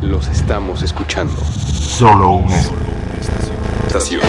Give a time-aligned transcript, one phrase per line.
[0.00, 1.34] Los estamos escuchando.
[1.34, 2.56] Solo una
[3.86, 4.20] Estación.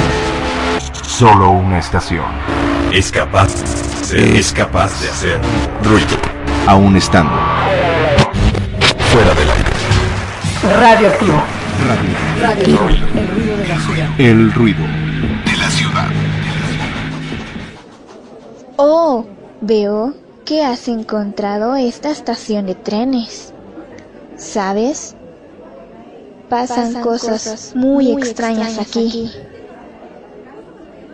[1.04, 2.26] Solo una estación.
[2.92, 3.54] Es capaz,
[4.14, 5.40] es capaz de hacer
[5.84, 6.08] ruido.
[6.66, 7.32] Aún estando
[9.12, 10.80] Fuera del aire.
[10.80, 11.44] Radioactivo.
[12.42, 12.66] radio.
[12.66, 14.20] El ruido de la ciudad.
[14.20, 14.82] El ruido.
[15.46, 16.08] De la ciudad.
[18.78, 19.26] Oh,
[19.62, 20.16] veo
[20.46, 23.54] que has encontrado esta estación de trenes.
[24.38, 25.16] ¿Sabes?
[26.50, 29.32] Pasan, cosas, muy, extrañas, aquí.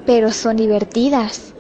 [0.06, 1.54] Pero son divertidas.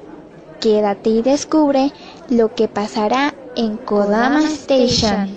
[0.62, 1.92] Quédate y descubre
[2.30, 5.36] lo que pasará en Kodama Station.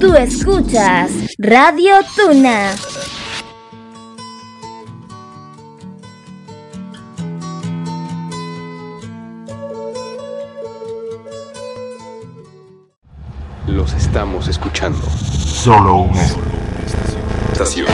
[0.00, 2.72] Tú escuchas Radio Tuna.
[13.68, 14.98] Los estamos escuchando.
[15.08, 16.65] Solo una
[17.56, 17.88] Estación.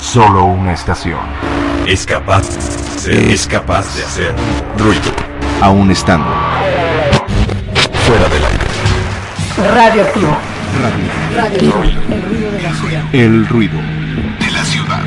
[0.00, 1.20] Solo una estación.
[1.86, 2.48] Es capaz,
[3.06, 4.34] es capaz de hacer
[4.78, 5.12] ruido.
[5.60, 6.26] Aún estando
[8.06, 9.74] Fuera del aire.
[9.74, 10.36] Radioactivo.
[11.36, 11.74] radio.
[12.08, 13.14] El ruido de la ciudad.
[13.14, 13.78] El ruido.
[14.40, 15.02] De la ciudad.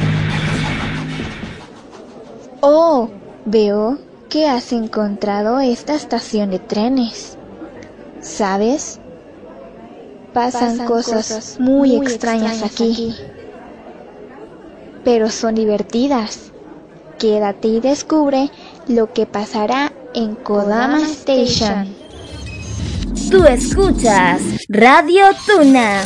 [2.62, 3.10] Oh,
[3.46, 3.98] veo
[4.30, 7.36] que has encontrado esta estación de trenes.
[8.22, 9.00] ¿Sabes?
[10.36, 13.16] Pasan, cosas, muy, extrañas, aquí.
[15.04, 16.52] Pero son divertidas.
[17.18, 18.50] Quédate y descubre
[18.88, 21.94] lo que pasará en Kodama Station.
[23.30, 26.06] Tú escuchas Radio Tuna.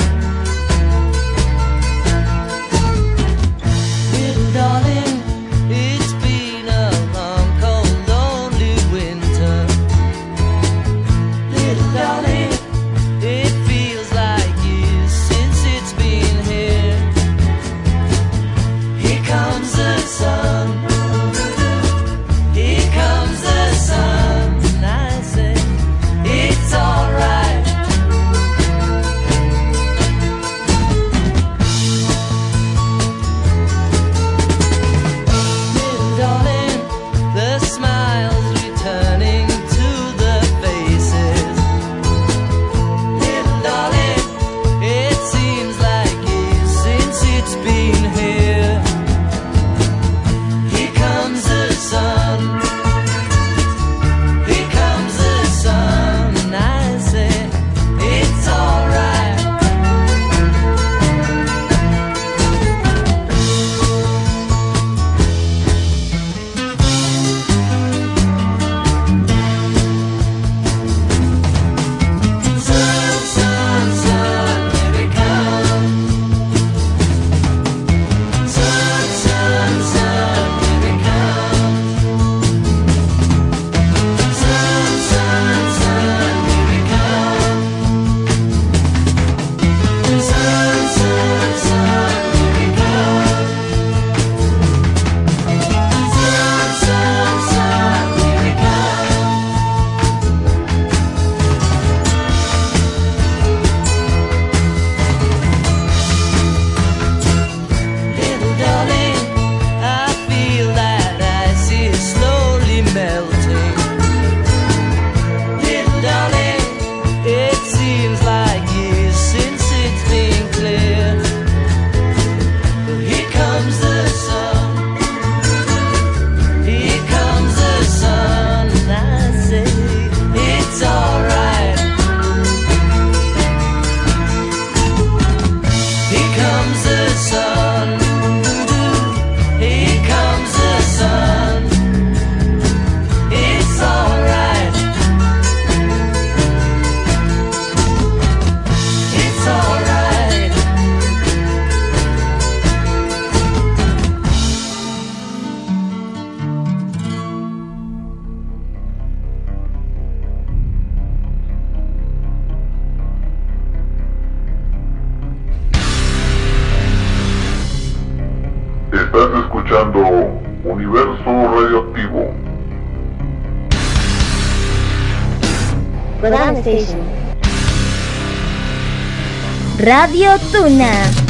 [179.81, 181.20] Radio Tuna.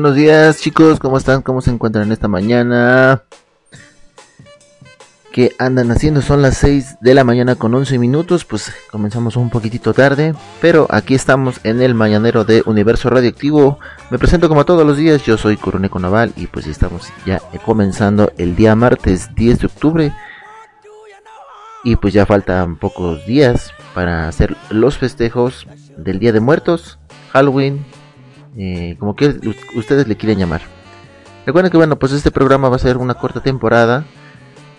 [0.00, 1.42] Buenos días chicos, ¿cómo están?
[1.42, 3.22] ¿Cómo se encuentran esta mañana?
[5.30, 6.22] ¿Qué andan haciendo?
[6.22, 10.86] Son las 6 de la mañana con 11 minutos, pues comenzamos un poquitito tarde, pero
[10.88, 13.78] aquí estamos en el mañanero de Universo Radioactivo.
[14.10, 18.32] Me presento como todos los días, yo soy Coroneco Naval y pues estamos ya comenzando
[18.38, 20.14] el día martes 10 de octubre.
[21.84, 25.66] Y pues ya faltan pocos días para hacer los festejos
[25.98, 26.98] del Día de Muertos,
[27.34, 27.84] Halloween,
[28.56, 29.38] eh, como que
[29.76, 30.62] ustedes le quieren llamar.
[31.46, 34.04] Recuerden que bueno, pues este programa va a ser una corta temporada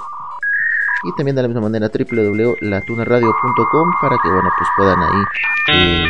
[1.04, 5.24] y también de la misma manera www.latunaradio.com para que bueno, pues puedan ahí
[5.74, 6.06] eh,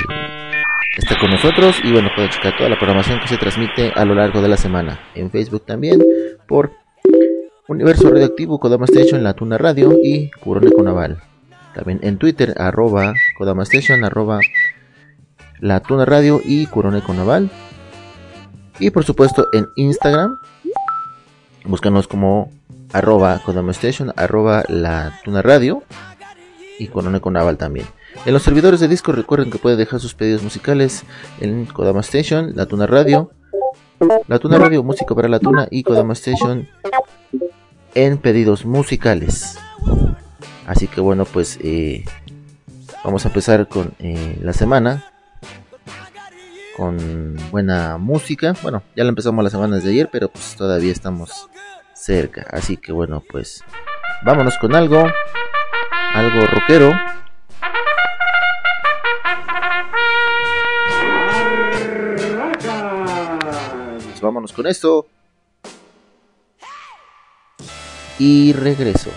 [0.97, 4.15] estar con nosotros y bueno, pueden checar toda la programación que se transmite a lo
[4.15, 4.99] largo de la semana.
[5.15, 6.01] En Facebook también
[6.47, 6.71] por
[7.67, 11.21] Universo Radioactivo, Kodama Station, La Tuna Radio y Coroneco Naval.
[11.73, 14.39] También en Twitter, arroba Kodama Station, arroba
[15.59, 17.49] La Tuna Radio y Coroneco Naval.
[18.79, 20.35] Y por supuesto en Instagram,
[21.63, 22.51] búscanos como
[22.91, 25.83] arroba Kodama Station, arroba La Tuna Radio
[26.77, 27.85] y Coroneco Naval también.
[28.23, 31.03] En los servidores de disco recuerden que pueden dejar sus pedidos musicales
[31.39, 33.31] en Kodama Station, La Tuna Radio,
[34.27, 36.67] La Tuna Radio, Música para la Tuna y Kodama Station
[37.95, 39.57] en pedidos musicales.
[40.67, 42.05] Así que bueno, pues eh,
[43.03, 45.11] vamos a empezar con eh, la semana
[46.77, 48.55] con buena música.
[48.61, 51.49] Bueno, ya la empezamos la semana desde ayer, pero pues todavía estamos
[51.93, 52.45] cerca.
[52.51, 53.63] Así que bueno, pues
[54.23, 55.03] vámonos con algo,
[56.13, 56.93] algo rockero.
[64.21, 65.07] Vámonos con esto.
[68.19, 69.09] Y regreso.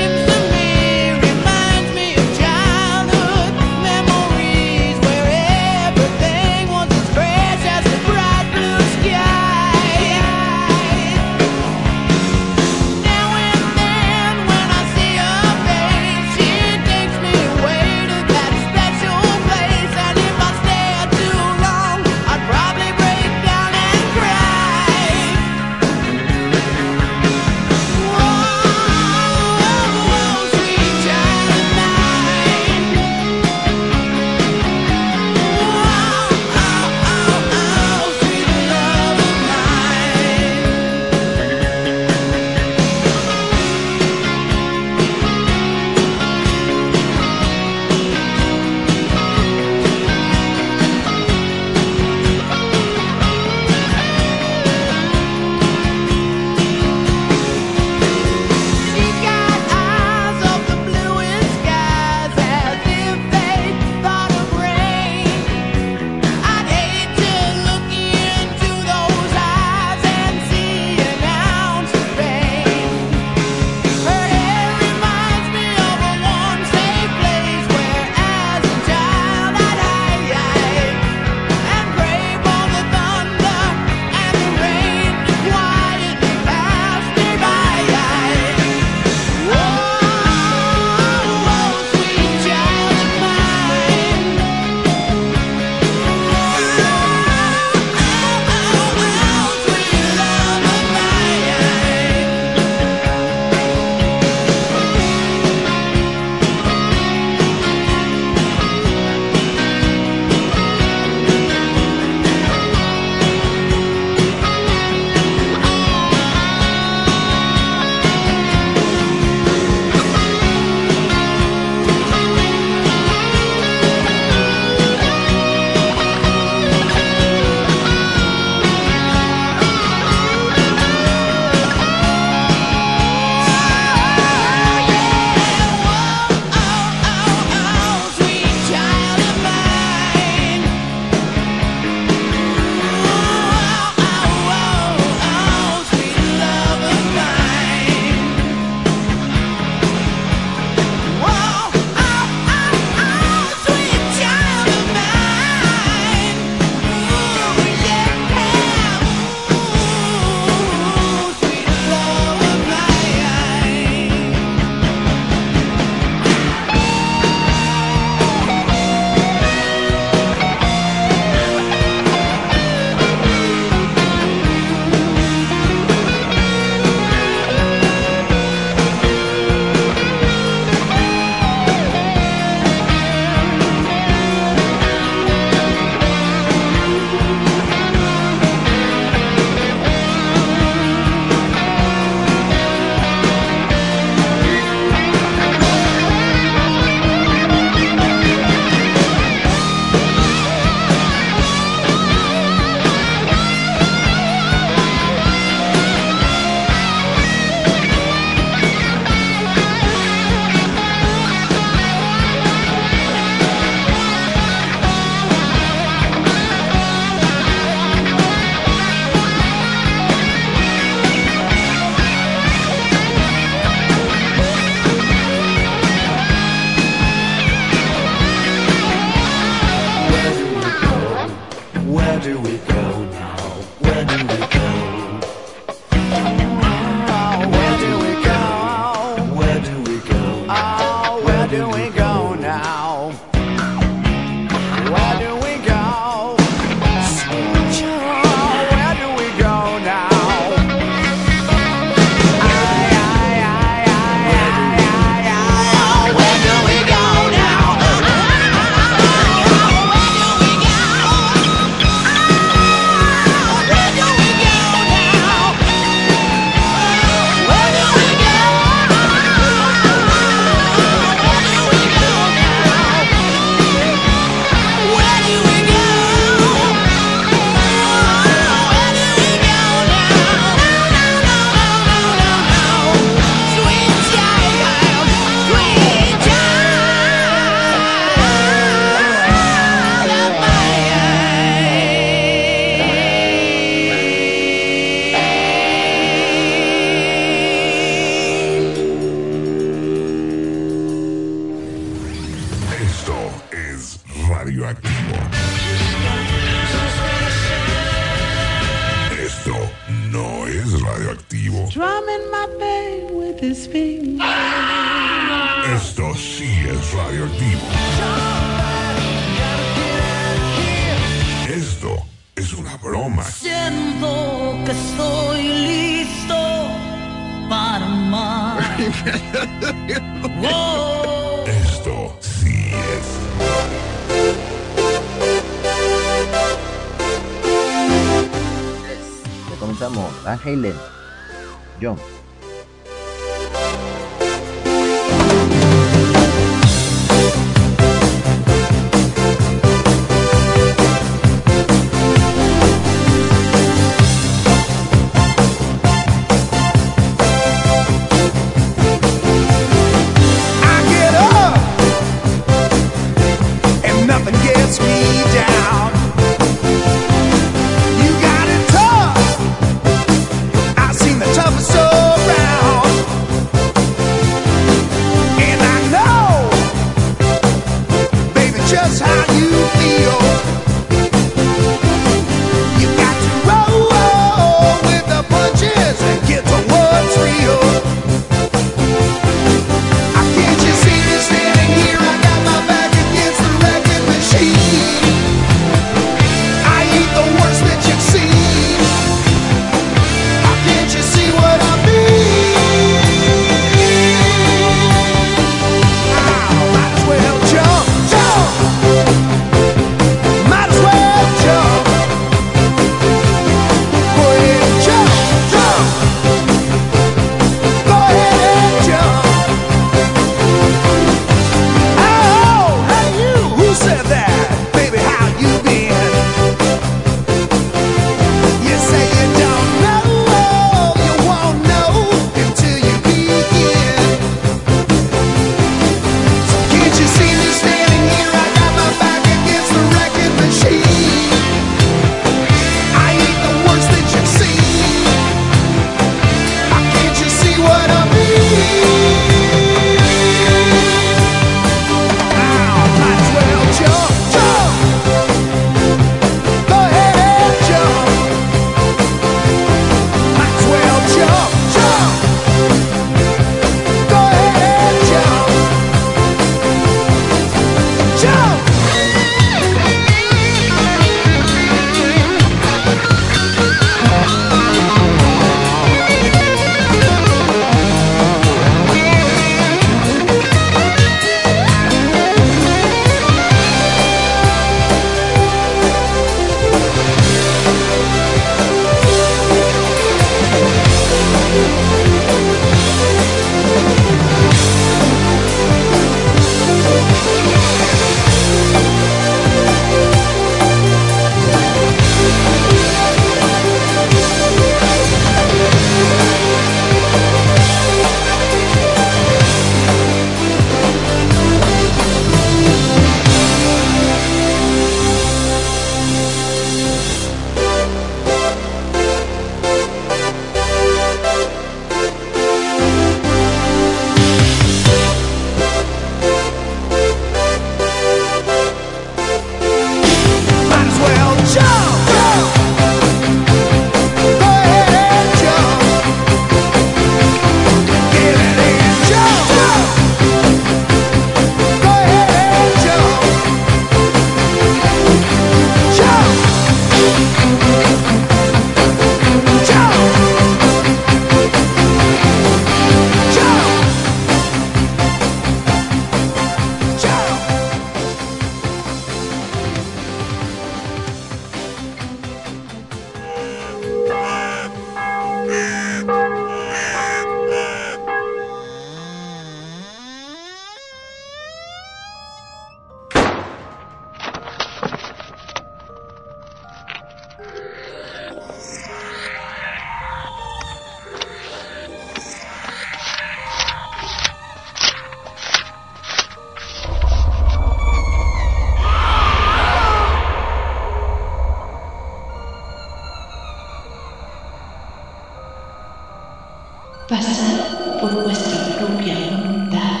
[598.90, 600.00] propia voluntad,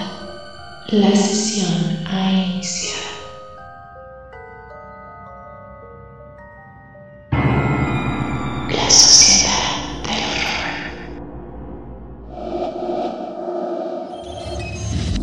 [0.88, 3.00] la sesión ha iniciado.
[8.68, 9.52] La sociedad
[10.06, 10.22] del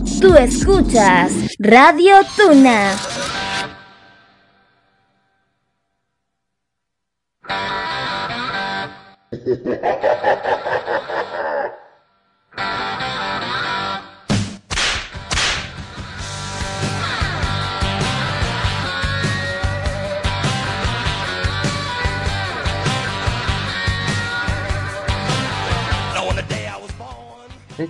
[0.06, 0.22] horror.
[0.22, 3.17] Tú escuchas Radio Tuna.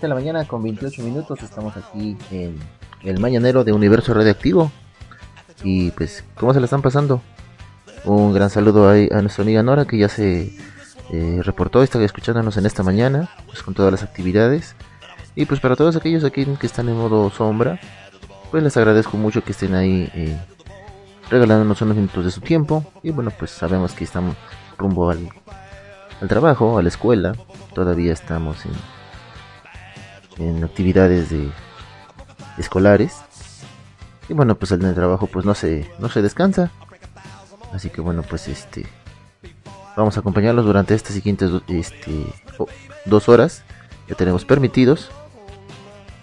[0.02, 2.60] De la mañana con 28 minutos estamos aquí en
[3.04, 4.72] el mañanero de Universo Radioactivo.
[5.64, 7.22] Y pues, ¿cómo se la están pasando?
[8.06, 10.54] Un gran saludo a nuestra amiga Nora que ya se
[11.10, 14.76] eh, reportó, está escuchándonos en esta mañana, pues con todas las actividades.
[15.36, 17.80] Y pues para todos aquellos aquí que están en modo sombra,
[18.52, 20.38] pues les agradezco mucho que estén ahí eh,
[21.32, 22.86] regalándonos unos minutos de su tiempo.
[23.02, 24.36] Y bueno, pues sabemos que estamos
[24.78, 25.28] rumbo al,
[26.22, 27.34] al trabajo, a la escuela.
[27.74, 28.74] Todavía estamos en,
[30.39, 31.52] en actividades de
[32.58, 33.15] escolares.
[34.30, 36.71] Y bueno, pues en el trabajo pues no se, no se descansa.
[37.73, 38.86] Así que bueno, pues este
[39.95, 42.26] vamos a acompañarlos durante estas siguientes este,
[43.06, 43.63] dos horas
[44.08, 45.10] que tenemos permitidos.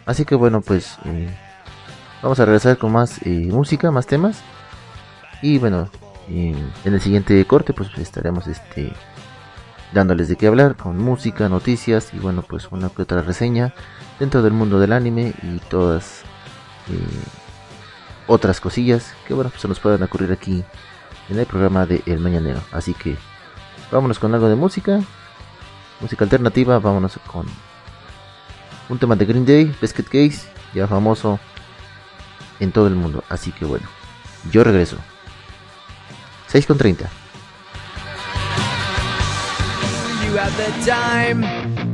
[0.06, 1.28] Así que bueno, pues eh,
[2.22, 4.42] vamos a regresar con más eh, música, más temas.
[5.42, 5.88] Y bueno,
[6.28, 8.92] en el siguiente corte pues estaremos este
[9.92, 13.74] dándoles de qué hablar con música, noticias y bueno, pues una que otra reseña
[14.18, 16.22] dentro del mundo del anime y todas
[16.88, 17.24] eh,
[18.26, 20.64] otras cosillas que bueno, se nos puedan ocurrir aquí
[21.28, 22.60] en el programa de El Mañanero.
[22.72, 23.16] Así que
[23.90, 25.00] vámonos con algo de música,
[26.00, 27.46] música alternativa, vámonos con
[28.88, 31.38] un tema de Green Day, Biscuit Case, ya famoso
[32.60, 33.24] en todo el mundo.
[33.28, 33.86] Así que bueno,
[34.50, 34.96] yo regreso.
[36.48, 37.10] 6 con 30.
[40.24, 41.93] You have the time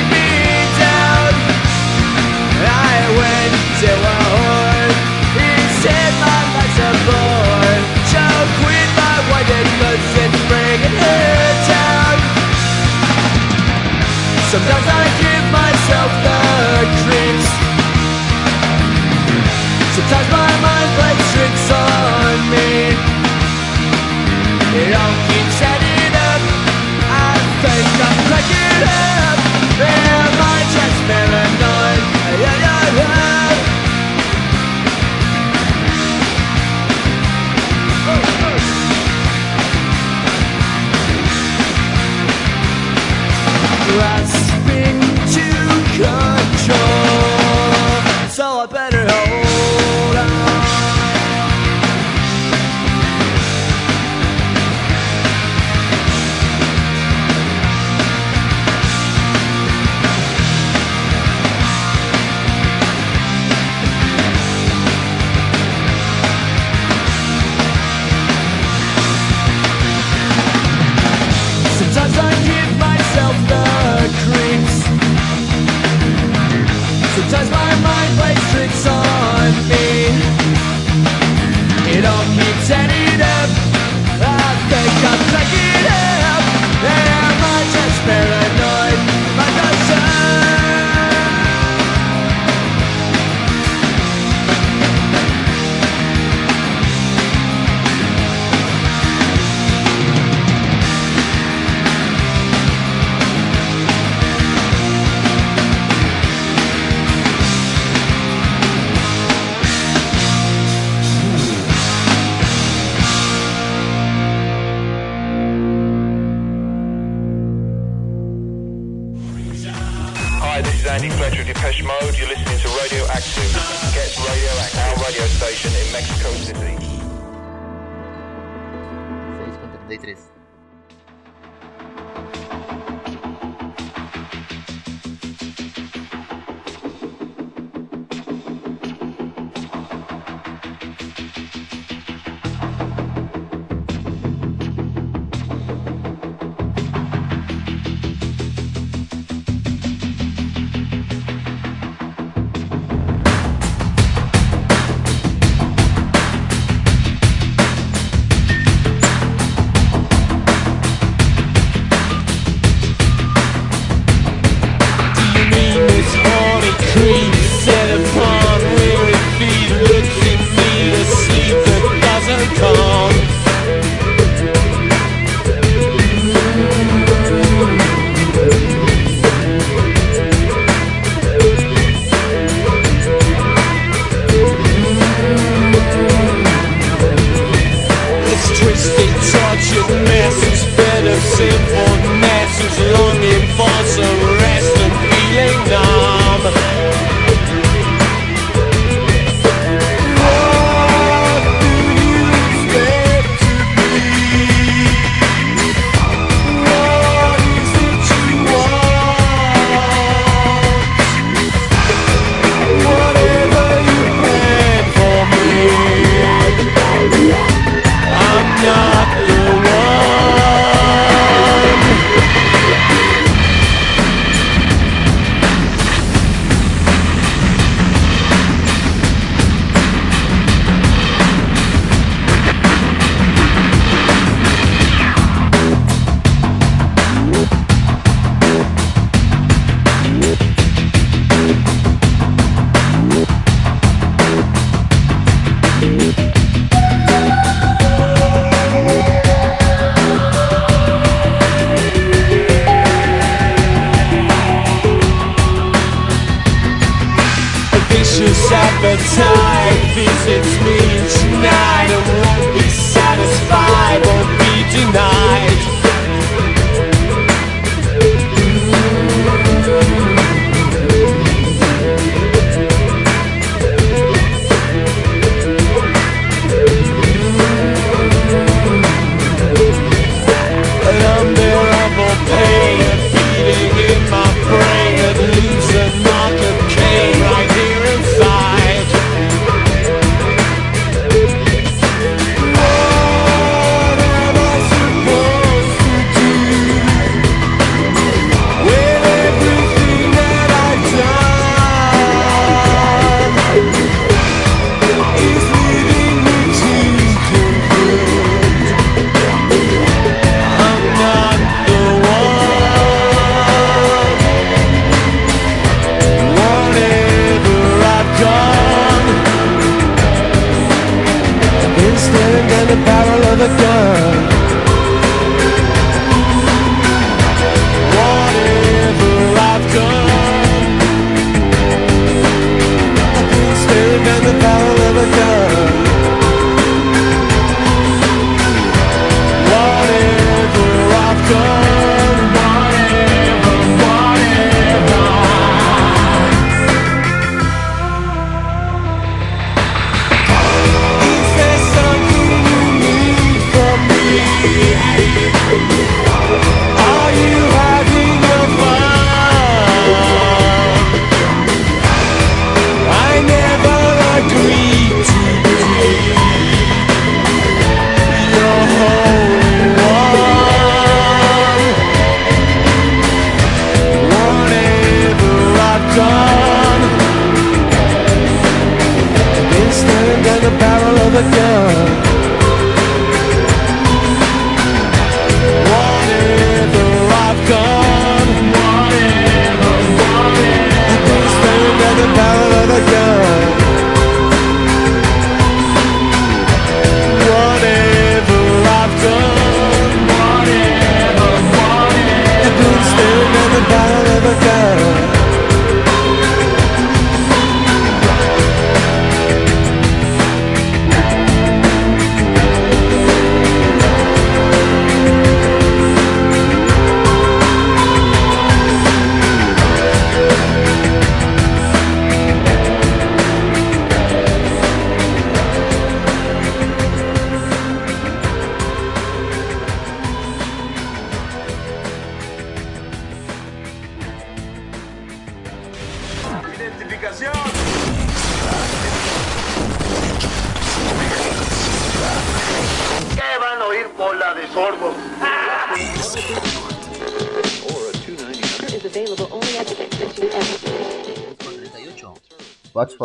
[14.67, 14.90] 小乔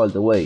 [0.06, 0.45] all the way.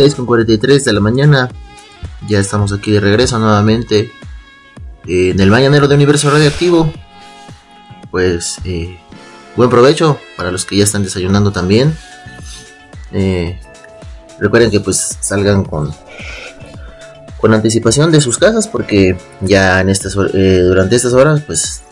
[0.00, 1.50] Seis con 43 de la mañana.
[2.26, 4.10] Ya estamos aquí de regreso nuevamente
[5.06, 6.90] eh, en el mañanero de Universo Radioactivo.
[8.10, 8.98] Pues eh,
[9.56, 11.94] buen provecho para los que ya están desayunando también.
[13.12, 13.60] Eh,
[14.38, 15.94] recuerden que pues salgan con
[17.36, 21.82] con anticipación de sus casas porque ya en estas durante estas horas pues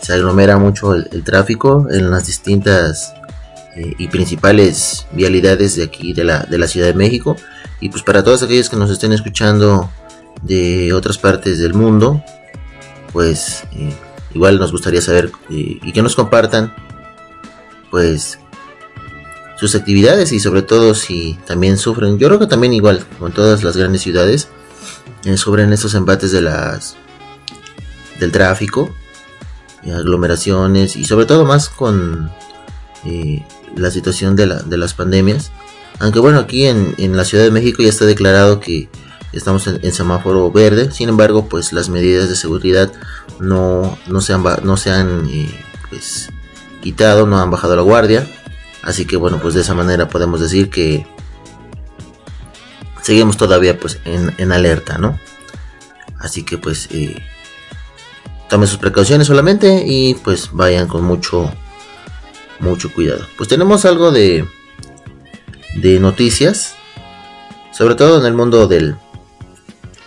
[0.00, 3.14] se aglomera mucho el tráfico en las distintas
[3.76, 7.36] eh, y principales vialidades de aquí de la, de la Ciudad de México.
[7.80, 9.90] Y pues para todos aquellos que nos estén escuchando
[10.42, 12.22] de otras partes del mundo,
[13.12, 13.92] pues eh,
[14.34, 16.74] igual nos gustaría saber eh, y que nos compartan
[17.90, 18.38] pues
[19.56, 23.34] sus actividades y sobre todo si también sufren, yo creo que también igual como en
[23.34, 24.48] todas las grandes ciudades,
[25.36, 26.96] sufren estos embates de las
[28.18, 28.94] del tráfico,
[29.82, 32.30] y aglomeraciones y sobre todo más con
[33.76, 35.50] la situación de, la- de las pandemias.
[35.98, 38.88] Aunque bueno, aquí en, la Ciudad de México ya está declarado que
[39.32, 40.90] estamos en, semáforo verde.
[40.92, 42.90] Sin embargo, pues las medidas de seguridad
[43.38, 45.50] no, no se han, no se han eh,
[45.90, 46.30] pues,
[46.82, 48.26] quitado, no han bajado la guardia.
[48.82, 51.06] Así que bueno, pues de esa manera podemos decir que
[53.02, 55.18] seguimos todavía pues en, en alerta, ¿no?
[56.18, 57.22] Así que pues eh,
[58.48, 61.52] tomen sus precauciones solamente y pues vayan con mucho
[62.60, 63.26] mucho cuidado.
[63.36, 64.46] Pues tenemos algo de
[65.76, 66.74] de noticias,
[67.72, 68.96] sobre todo en el mundo del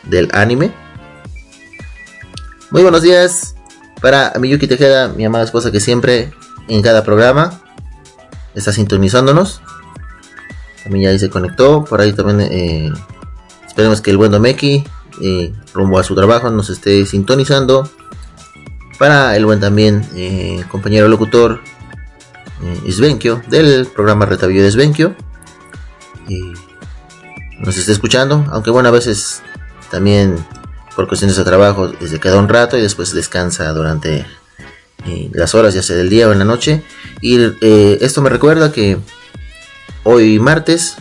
[0.03, 0.71] del anime.
[2.71, 3.55] Muy buenos días
[4.01, 6.31] para Miyuki Tejeda, mi amada esposa que siempre
[6.67, 7.61] en cada programa
[8.55, 9.61] está sintonizándonos.
[10.83, 12.91] También ya se conectó, por ahí también eh,
[13.65, 14.83] esperemos que el buen Domeki
[15.21, 17.89] eh, rumbo a su trabajo nos esté sintonizando.
[18.99, 21.61] Para el buen también eh, compañero locutor
[22.71, 25.15] eh, del programa Retavío de Svenkio.
[26.27, 26.53] Y
[27.59, 29.41] nos está escuchando, aunque bueno, a veces
[29.89, 30.43] también
[30.95, 34.25] por cuestiones de trabajo eh, se queda un rato y después descansa durante
[35.05, 36.83] eh, las horas, ya sea del día o en la noche.
[37.21, 38.97] Y eh, esto me recuerda que
[40.03, 40.95] hoy martes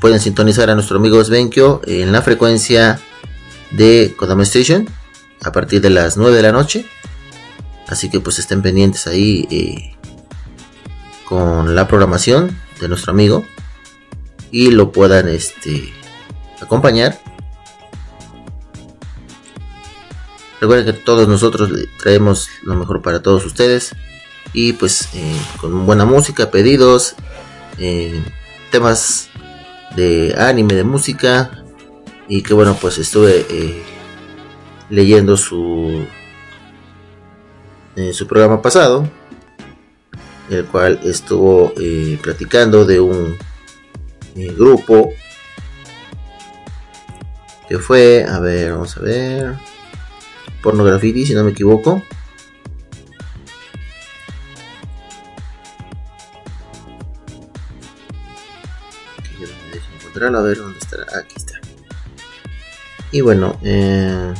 [0.00, 3.00] pueden sintonizar a nuestro amigo Svenkio en la frecuencia
[3.70, 4.88] de Kodama Station
[5.42, 6.86] a partir de las 9 de la noche.
[7.86, 9.96] Así que pues estén pendientes ahí
[11.28, 13.44] con la programación de nuestro amigo
[14.50, 15.92] y lo puedan este
[16.60, 17.20] acompañar.
[20.60, 21.70] Recuerden que todos nosotros
[22.02, 23.94] traemos lo mejor para todos ustedes
[24.54, 27.14] y pues eh, con buena música, pedidos,
[27.78, 28.22] eh,
[28.70, 29.28] temas
[29.96, 31.62] de anime, de música
[32.26, 33.82] y que bueno pues estuve eh,
[34.88, 36.06] leyendo su
[38.12, 39.10] su programa pasado
[40.50, 43.36] el cual estuvo eh, platicando de un
[44.36, 45.12] eh, grupo
[47.68, 49.54] que fue, a ver, vamos a ver,
[50.62, 52.02] pornografía, si no me equivoco.
[59.18, 61.60] Aquí a ver dónde estará, aquí está.
[63.12, 64.34] Y bueno, eh,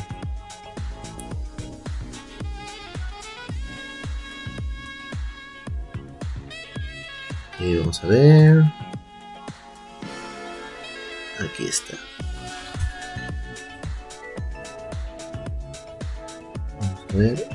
[7.61, 8.65] y vamos a ver.
[11.41, 11.97] Aquí está.
[16.81, 17.49] Vamos a ver.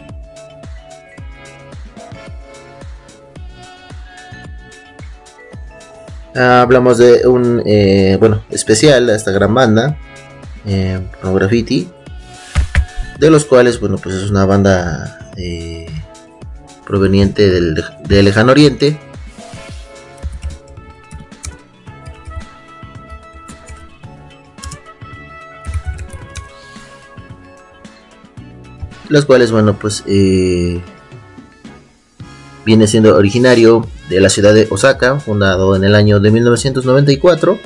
[6.35, 9.99] Hablamos de un eh, bueno especial a esta gran banda
[10.65, 11.87] eh, Graffiti
[13.19, 15.85] de los cuales bueno pues es una banda eh,
[16.87, 18.99] proveniente del, del lejano oriente
[29.09, 30.81] los cuales bueno pues eh,
[32.65, 37.59] viene siendo originario de la ciudad de Osaka, fundado en el año de 1994,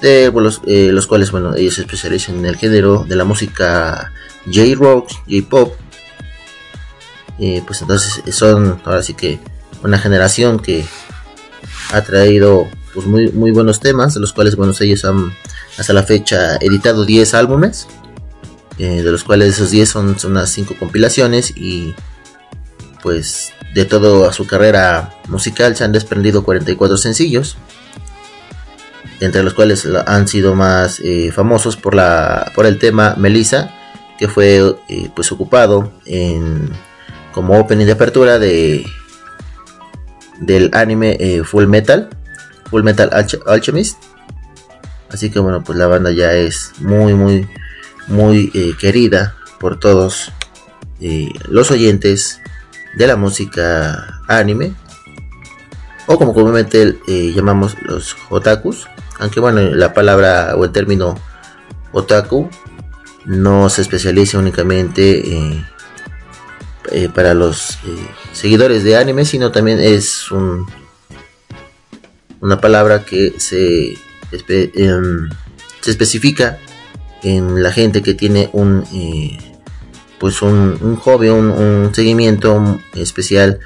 [0.00, 4.12] de los, eh, los cuales bueno ellos se especializan en el género de la música
[4.46, 5.74] J-rock, J-pop,
[7.38, 9.38] eh, pues entonces son ahora sí que
[9.82, 10.84] una generación que
[11.92, 15.32] ha traído pues muy, muy buenos temas, de los cuales bueno ellos han
[15.78, 17.86] hasta la fecha editado 10 álbumes,
[18.82, 21.94] eh, de los cuales esos 10 son, unas 5 compilaciones y
[23.00, 27.56] pues de toda su carrera musical se han desprendido 44 sencillos,
[29.20, 33.72] entre los cuales han sido más eh, famosos por, la, por el tema Melissa,
[34.18, 36.68] que fue eh, pues ocupado en,
[37.32, 38.84] como opening de apertura de,
[40.40, 42.08] del anime Full Metal,
[42.70, 43.98] Full Metal Alch- Alchemist.
[45.08, 47.46] Así que bueno, pues la banda ya es muy, muy,
[48.08, 50.32] muy eh, querida por todos
[51.00, 52.40] eh, los oyentes
[52.96, 54.74] de la música anime
[56.06, 58.86] o como comúnmente eh, llamamos los otakus
[59.18, 61.18] aunque bueno la palabra o el término
[61.92, 62.50] otaku
[63.24, 65.64] no se especializa únicamente
[67.14, 67.78] para los
[68.32, 70.66] seguidores de anime sino también es un,
[72.40, 73.96] una palabra que se,
[74.32, 75.30] em,
[75.80, 76.58] se especifica
[77.22, 79.38] en la gente que tiene un eh,
[80.18, 83.58] pues un, un hobby, un, seguimiento especial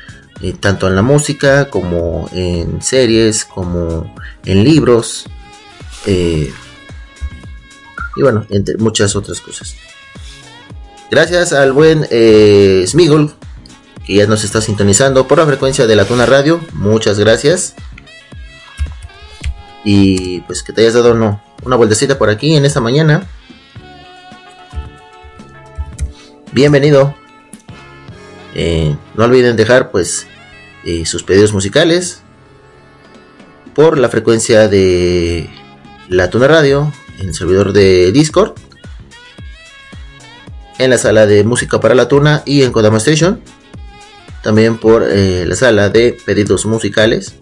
[0.42, 5.26] eh, tanto en la música como en series, como en libros
[6.06, 6.52] eh,
[8.16, 9.74] y bueno, entre muchas otras cosas.
[11.10, 12.04] Gracias al buen
[12.86, 13.34] Smigol
[14.06, 16.60] que ya nos está sintonizando por la frecuencia de la Tuna Radio.
[16.72, 17.74] Muchas gracias.
[19.84, 23.26] Y pues que te hayas dado no, una vueltecita por aquí en esta mañana.
[26.56, 27.14] Bienvenido.
[28.54, 30.26] Eh, no olviden dejar pues
[30.86, 32.22] eh, sus pedidos musicales
[33.74, 35.50] por la frecuencia de
[36.08, 38.54] la Tuna Radio en el servidor de Discord,
[40.78, 43.42] en la sala de música para la Tuna y en Kodama Station,
[44.42, 47.34] también por eh, la sala de pedidos musicales.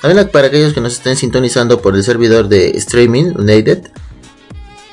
[0.00, 3.90] También para aquellos que nos estén sintonizando por el servidor de streaming United,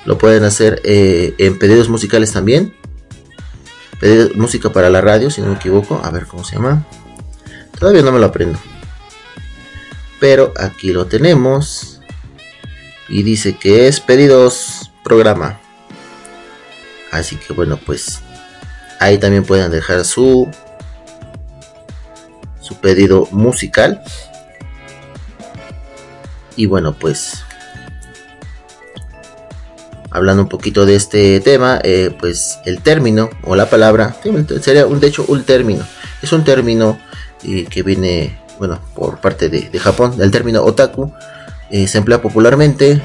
[0.05, 2.78] lo pueden hacer en pedidos musicales también.
[3.99, 6.01] Pedidos- música para la radio, si no me equivoco.
[6.03, 6.85] A ver cómo se llama.
[7.77, 8.59] Todavía no me lo aprendo.
[10.19, 12.01] Pero aquí lo tenemos.
[13.07, 15.59] Y dice que es pedidos programa.
[17.11, 18.19] Así que bueno, pues
[18.99, 20.49] ahí también pueden dejar su
[22.61, 24.03] su pedido musical.
[26.55, 27.43] Y bueno, pues
[30.11, 34.15] hablando un poquito de este tema, eh, pues el término o la palabra
[34.61, 35.83] sería un, de hecho un término.
[36.21, 36.99] Es un término
[37.43, 40.15] eh, que viene, bueno, por parte de, Japón.
[40.19, 41.13] El término otaku
[41.69, 43.01] eh, se emplea popularmente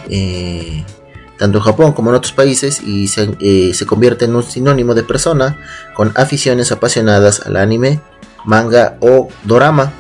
[1.39, 5.03] tanto en Japón como en otros países y se, se convierte en un sinónimo de
[5.03, 5.59] persona
[5.95, 8.01] con aficiones apasionadas al anime,
[8.45, 9.93] manga o dorama.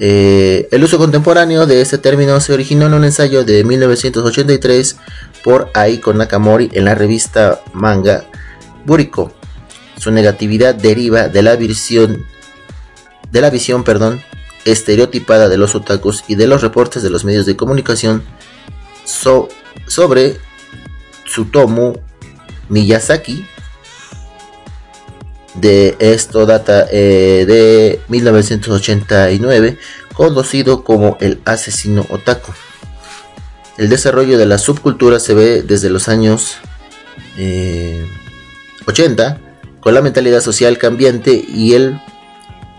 [0.00, 4.96] Eh, el uso contemporáneo de este término se originó en un ensayo de 1983
[5.42, 8.24] por Aiko Nakamori en la revista manga
[8.84, 9.32] Buriko.
[9.96, 12.24] Su negatividad deriva de la visión,
[13.32, 14.22] de la visión perdón,
[14.64, 18.22] estereotipada de los otakus y de los reportes de los medios de comunicación
[19.04, 19.48] so-
[19.88, 20.36] sobre
[21.24, 21.94] Tsutomu
[22.68, 23.44] Miyazaki.
[25.60, 29.78] De esto data eh, de 1989,
[30.14, 32.52] conocido como el asesino otaku.
[33.76, 36.58] El desarrollo de la subcultura se ve desde los años
[37.36, 38.06] eh,
[38.86, 39.40] 80,
[39.80, 42.00] con la mentalidad social cambiante y el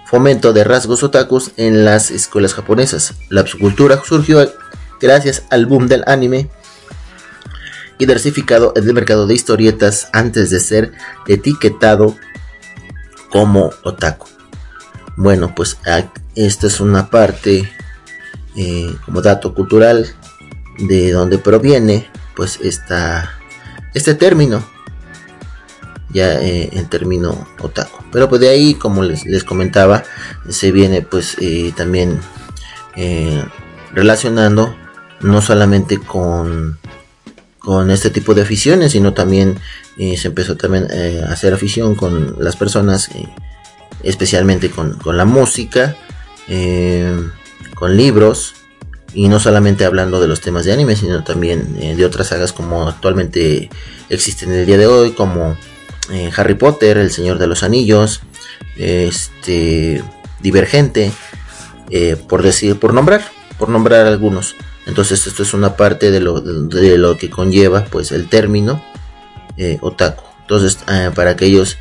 [0.06, 3.14] fomento de rasgos otakus en las escuelas japonesas.
[3.30, 4.46] La subcultura surgió
[5.00, 6.50] gracias al boom del anime
[7.98, 10.92] y diversificado en el mercado de historietas antes de ser
[11.28, 12.16] etiquetado
[13.30, 14.28] como otaku.
[15.16, 15.78] Bueno, pues
[16.36, 17.70] esta es una parte
[18.56, 20.08] eh, como dato cultural
[20.80, 23.32] de donde proviene pues esta,
[23.94, 24.64] este término
[26.10, 30.04] ya eh, en término otaku pero pues de ahí como les, les comentaba
[30.50, 32.20] se viene pues eh, también
[33.94, 34.76] relacionando
[35.22, 36.80] no solamente con
[37.60, 39.60] con este tipo de aficiones sino también
[39.98, 43.28] eh, se empezó también eh, a hacer afición con las personas eh,
[44.04, 45.96] especialmente con, con la música
[47.76, 48.56] con libros
[49.14, 52.88] y no solamente hablando de los temas de anime, sino también de otras sagas como
[52.88, 53.70] actualmente
[54.10, 55.56] existen en el día de hoy, como
[56.36, 58.22] Harry Potter, El Señor de los Anillos,
[58.78, 60.04] este
[60.40, 61.12] Divergente,
[62.28, 63.24] por decir, por nombrar,
[63.60, 64.56] por nombrar algunos.
[64.90, 68.84] Entonces esto es una parte de lo, de lo que conlleva pues el término
[69.56, 70.24] eh, otaku.
[70.42, 71.78] Entonces eh, para aquellos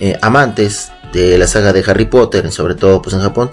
[0.00, 3.52] eh, amantes de la saga de Harry Potter, sobre todo pues en Japón,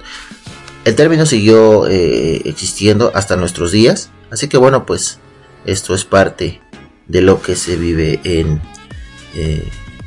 [0.84, 5.20] el término siguió eh, existiendo hasta nuestros días, así que bueno, pues
[5.66, 6.62] esto es parte
[7.08, 8.62] de lo que se vive en,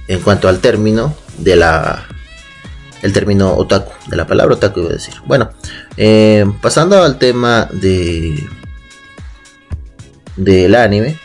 [0.07, 2.07] en cuanto al término de la
[3.03, 5.15] el término otaku, de la palabra otaku iba a decir.
[5.27, 5.51] Bueno,
[5.97, 8.47] eh, pasando al tema de
[10.37, 11.19] del anime,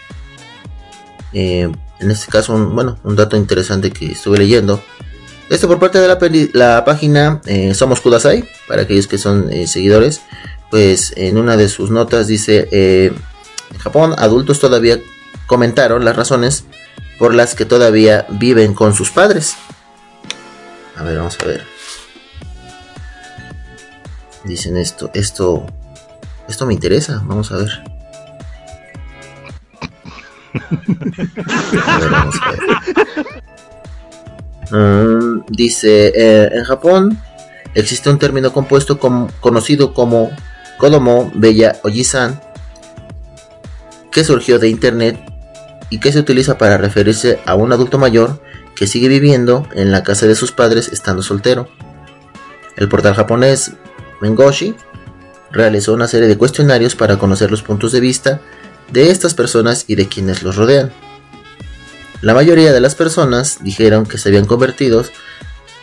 [1.33, 1.69] eh,
[1.99, 4.81] en este caso, un, bueno, un dato interesante que estuve leyendo
[5.49, 10.21] esto por parte de la, página eh, Somos Kudasai, para aquellos que son seguidores,
[10.71, 14.99] pues en una de sus notas dice, en Japón adultos todavía
[15.45, 16.65] comentaron las razones
[17.19, 19.55] por las que todavía viven con sus padres.
[20.97, 21.63] A ver, vamos a ver.
[24.43, 25.65] Dicen esto, esto,
[26.47, 27.69] esto me interesa, vamos a ver.
[31.85, 32.59] A ver, vamos a ver.
[34.71, 37.19] Mm, dice, eh, en Japón
[37.75, 40.31] existe un término compuesto com- conocido como
[40.77, 42.39] Kodomo Bella Ojisan,
[44.11, 45.19] que surgió de internet
[45.89, 48.41] y que se utiliza para referirse a un adulto mayor
[48.75, 51.67] que sigue viviendo en la casa de sus padres estando soltero.
[52.75, 53.73] El portal japonés
[54.21, 54.75] Mengoshi
[55.51, 58.41] realizó una serie de cuestionarios para conocer los puntos de vista
[58.91, 60.91] de estas personas y de quienes los rodean.
[62.21, 65.03] La mayoría de las personas dijeron que se habían convertido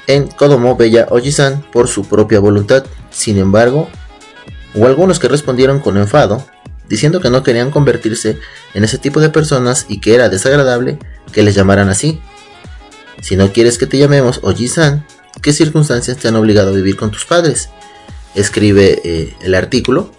[0.07, 2.85] en Kodomo Bella Ojisan por su propia voluntad.
[3.11, 3.89] Sin embargo,
[4.75, 6.45] hubo algunos que respondieron con enfado,
[6.89, 8.39] diciendo que no querían convertirse
[8.75, 10.99] en ese tipo de personas y que era desagradable
[11.33, 12.21] que les llamaran así.
[13.23, 15.07] Si no quieres que te llamemos Ojisan,
[15.41, 17.71] ¿qué circunstancias te han obligado a vivir con tus padres?
[18.35, 20.11] Escribe eh, el artículo.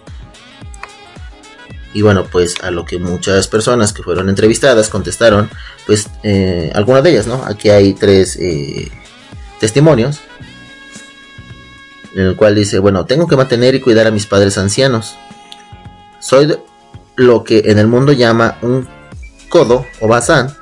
[1.93, 5.49] Y bueno, pues a lo que muchas personas que fueron entrevistadas contestaron,
[5.85, 7.43] pues eh, de ellas, ¿no?
[7.45, 8.89] Aquí hay tres eh,
[9.59, 10.21] testimonios.
[12.15, 15.17] En el cual dice, bueno, tengo que mantener y cuidar a mis padres ancianos.
[16.19, 16.55] Soy
[17.15, 18.87] lo que en el mundo llama un
[19.49, 20.55] codo o bazán,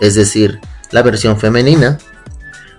[0.00, 0.60] es decir,
[0.92, 1.98] la versión femenina.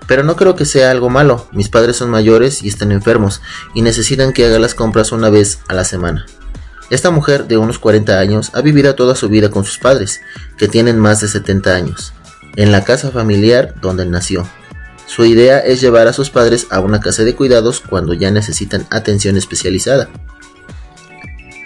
[0.08, 1.48] Pero no creo que sea algo malo.
[1.52, 3.42] Mis padres son mayores y están enfermos
[3.74, 6.26] y necesitan que haga las compras una vez a la semana.
[6.90, 10.22] Esta mujer de unos 40 años ha vivido toda su vida con sus padres,
[10.58, 12.14] que tienen más de 70 años,
[12.56, 14.48] en la casa familiar donde nació.
[15.08, 18.86] Su idea es llevar a sus padres a una casa de cuidados cuando ya necesitan
[18.90, 20.10] atención especializada.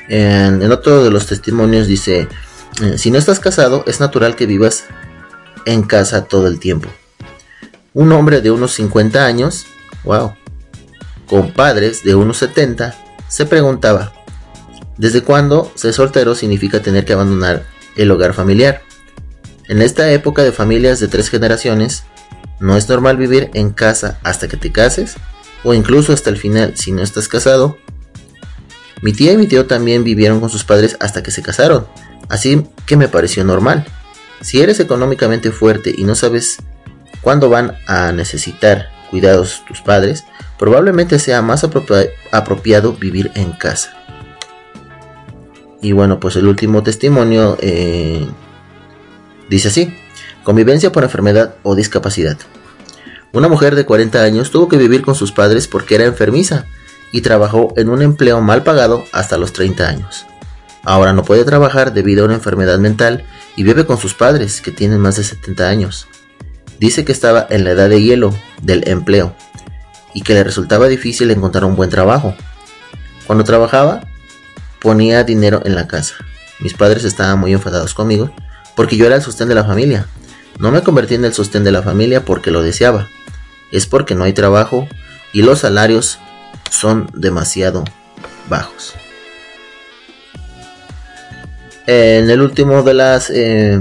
[0.08, 2.28] En, en otro de los testimonios dice,
[2.82, 4.86] eh, si no estás casado es natural que vivas
[5.68, 6.90] en casa todo el tiempo.
[7.94, 9.66] Un hombre de unos 50 años,
[10.04, 10.34] wow,
[11.28, 12.96] con padres de unos 70,
[13.28, 14.14] se preguntaba,
[14.98, 17.66] ¿desde cuándo ser soltero significa tener que abandonar
[17.98, 18.82] el hogar familiar?
[19.68, 22.04] En esta época de familias de tres generaciones,
[22.62, 25.16] no es normal vivir en casa hasta que te cases
[25.66, 27.78] o incluso hasta el final si no estás casado.
[29.02, 31.88] Mi tía y mi tío también vivieron con sus padres hasta que se casaron,
[32.30, 33.86] así que me pareció normal.
[34.42, 36.58] Si eres económicamente fuerte y no sabes
[37.22, 40.26] cuándo van a necesitar cuidados tus padres,
[40.60, 43.94] probablemente sea más apropia- apropiado vivir en casa.
[45.82, 48.28] Y bueno, pues el último testimonio eh,
[49.50, 49.94] dice así.
[50.44, 52.38] Convivencia por enfermedad o discapacidad.
[53.34, 56.66] Una mujer de 40 años tuvo que vivir con sus padres porque era enfermiza
[57.12, 60.26] y trabajó en un empleo mal pagado hasta los 30 años.
[60.88, 63.26] Ahora no puede trabajar debido a una enfermedad mental
[63.58, 66.08] y vive con sus padres que tienen más de 70 años.
[66.80, 69.36] Dice que estaba en la edad de hielo del empleo
[70.14, 72.34] y que le resultaba difícil encontrar un buen trabajo.
[73.26, 74.08] Cuando trabajaba,
[74.80, 76.16] ponía dinero en la casa.
[76.60, 78.32] Mis padres estaban muy enfadados conmigo
[78.74, 80.08] porque yo era el sostén de la familia.
[80.58, 83.10] No me convertí en el sostén de la familia porque lo deseaba.
[83.74, 84.88] Es porque no hay trabajo
[85.34, 86.18] y los salarios
[86.72, 87.84] son demasiado
[88.48, 88.96] bajos.
[91.88, 93.80] En el último de las eh,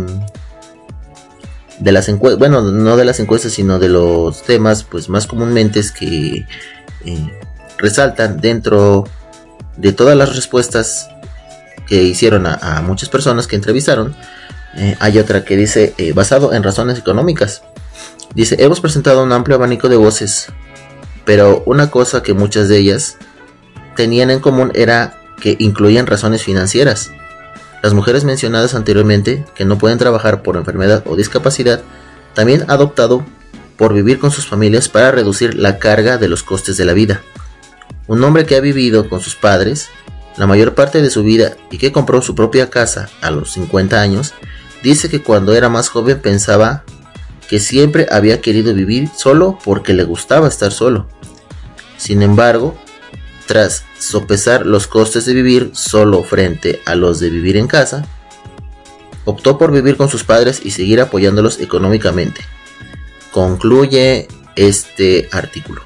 [1.78, 5.80] de las encuestas, bueno, no de las encuestas, sino de los temas, pues más comúnmente
[5.80, 6.46] es que
[7.04, 7.38] eh,
[7.76, 9.04] resaltan dentro
[9.76, 11.10] de todas las respuestas
[11.86, 14.16] que hicieron a, a muchas personas que entrevistaron,
[14.76, 17.62] eh, hay otra que dice, eh, basado en razones económicas.
[18.34, 20.48] Dice, hemos presentado un amplio abanico de voces,
[21.24, 23.16] pero una cosa que muchas de ellas
[23.96, 27.10] tenían en común era que incluían razones financieras.
[27.86, 31.82] Las mujeres mencionadas anteriormente, que no pueden trabajar por enfermedad o discapacidad,
[32.34, 33.24] también han adoptado
[33.76, 37.22] por vivir con sus familias para reducir la carga de los costes de la vida.
[38.08, 39.88] Un hombre que ha vivido con sus padres
[40.36, 44.00] la mayor parte de su vida y que compró su propia casa a los 50
[44.00, 44.34] años,
[44.82, 46.82] dice que cuando era más joven pensaba
[47.48, 51.06] que siempre había querido vivir solo porque le gustaba estar solo.
[51.98, 52.76] Sin embargo,
[53.46, 58.06] tras sopesar los costes de vivir solo frente a los de vivir en casa,
[59.24, 62.40] optó por vivir con sus padres y seguir apoyándolos económicamente.
[63.30, 65.82] Concluye este artículo.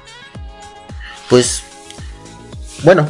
[1.29, 1.63] Pues,
[2.83, 3.09] bueno,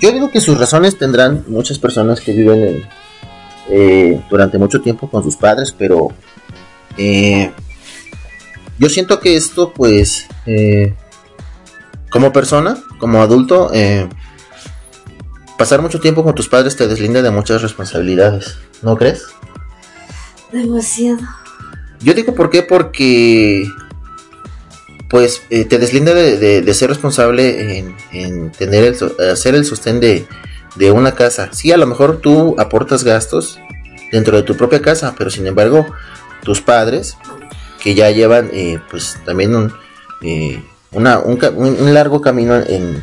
[0.00, 2.88] yo digo que sus razones tendrán muchas personas que viven en,
[3.70, 6.08] eh, durante mucho tiempo con sus padres, pero
[6.96, 7.50] eh,
[8.78, 10.94] yo siento que esto, pues, eh,
[12.10, 14.08] como persona, como adulto, eh,
[15.58, 19.24] pasar mucho tiempo con tus padres te deslinda de muchas responsabilidades, ¿no crees?
[20.52, 21.18] Demasiado.
[22.00, 23.66] Yo digo por qué, porque
[25.10, 29.64] pues eh, te deslinda de, de- de ser responsable en, en tener el, hacer el
[29.64, 30.26] sostén de,
[30.76, 31.48] de una casa.
[31.52, 33.58] Sí, a lo mejor tú aportas gastos
[34.12, 35.86] dentro de tu propia casa, pero sin embargo
[36.42, 37.16] tus padres
[37.82, 39.72] que ya llevan eh, pues también un,
[40.22, 40.62] eh,
[40.92, 43.02] una- un, un- largo camino en,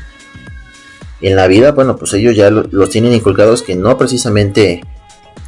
[1.21, 4.81] en la vida, bueno pues ellos ya lo- los tienen inculcados que no precisamente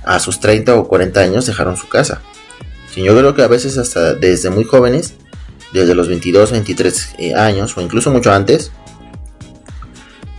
[0.03, 2.21] a sus 30 o 40 años dejaron su casa.
[2.93, 5.15] Sí, yo creo que a veces hasta desde muy jóvenes,
[5.73, 8.71] desde los 22, 23 eh, años o incluso mucho antes,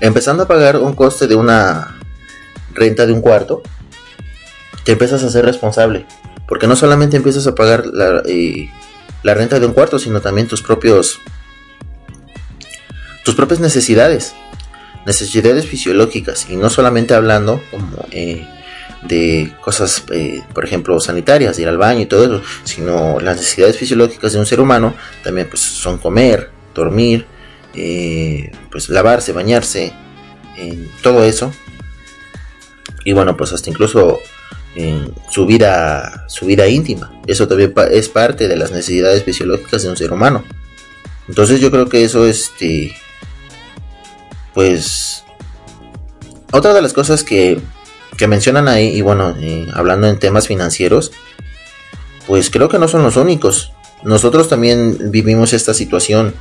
[0.01, 1.99] empezando a pagar un coste de una
[2.75, 3.63] renta de un cuarto,
[4.85, 6.07] te empiezas a ser responsable.
[6.47, 8.71] Porque no solamente empiezas a pagar la, eh,
[9.23, 11.19] la renta de un cuarto, sino también tus propios
[13.29, 14.33] tus propias necesidades,
[15.05, 18.49] necesidades fisiológicas y no solamente hablando como eh,
[19.03, 23.77] de cosas, eh, por ejemplo, sanitarias, ir al baño y todo eso, sino las necesidades
[23.77, 27.27] fisiológicas de un ser humano también pues son comer, dormir,
[27.75, 29.93] eh, pues lavarse, bañarse,
[30.57, 31.53] eh, todo eso.
[33.05, 34.21] Y bueno, pues hasta incluso
[35.31, 37.13] su vida, su vida íntima.
[37.27, 40.45] Eso también es parte de las necesidades fisiológicas de un ser humano.
[41.29, 42.97] Entonces yo creo que eso, este,
[44.59, 45.23] pues,
[46.51, 47.61] otra de las cosas que,
[48.17, 51.13] que mencionan ahí, y bueno, eh, hablando en temas financieros,
[52.27, 53.73] pues creo que no son los únicos.
[54.03, 56.35] Nosotros también vivimos esta situación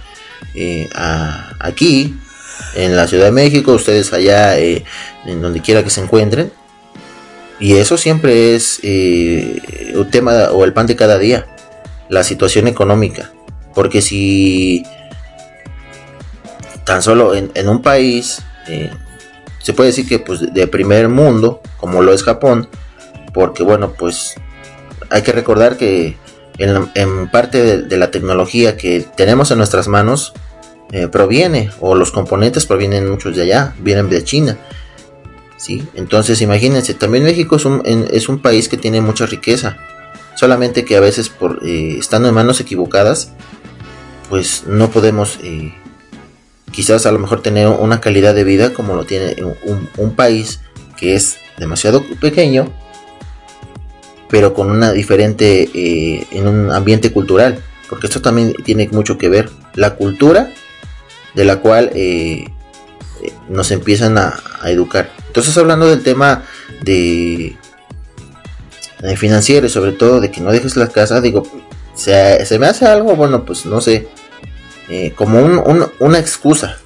[0.56, 0.90] eh,
[1.60, 2.16] aquí,
[2.74, 4.84] en la Ciudad de México, ustedes allá, eh,
[5.28, 6.52] en donde quiera que se encuentren.
[7.60, 8.80] Y eso siempre es
[9.94, 11.46] un tema o el pan de cada día,
[12.10, 13.32] la situación económica.
[13.76, 14.84] Porque si
[16.88, 18.90] tan solo en, un país, eh,
[19.60, 22.70] se puede decir que pues de primer mundo, como lo es Japón,
[23.34, 24.36] porque bueno, pues
[25.10, 26.16] hay que recordar que
[26.58, 30.32] en, parte de, la tecnología que tenemos en nuestras manos
[30.94, 34.58] eh, proviene, o los componentes provienen muchos de allá, vienen de China.
[35.58, 35.86] ¿sí?
[35.94, 39.76] Entonces imagínense, también México es un, en- es un país que tiene mucha riqueza,
[40.36, 43.34] solamente que a veces por eh, estando en manos equivocadas,
[44.30, 45.38] pues no podemos
[46.78, 49.36] quizás a lo mejor tener una calidad de vida como lo tiene
[49.98, 50.60] un, país
[50.96, 52.72] que es demasiado pequeño,
[54.30, 59.28] pero con una diferente, eh, en un ambiente cultural, porque esto también tiene mucho que
[59.28, 60.52] ver, la cultura
[61.34, 62.46] de la cual eh,
[63.50, 65.10] nos empiezan a, a educar.
[65.26, 66.44] Entonces hablando del tema
[66.84, 67.58] de,
[69.00, 71.42] de financiero y sobre todo de que no dejes la casa, digo,
[71.96, 74.08] se, se me hace algo, bueno, pues no sé,
[74.90, 76.78] eh, como un- un- una excusa.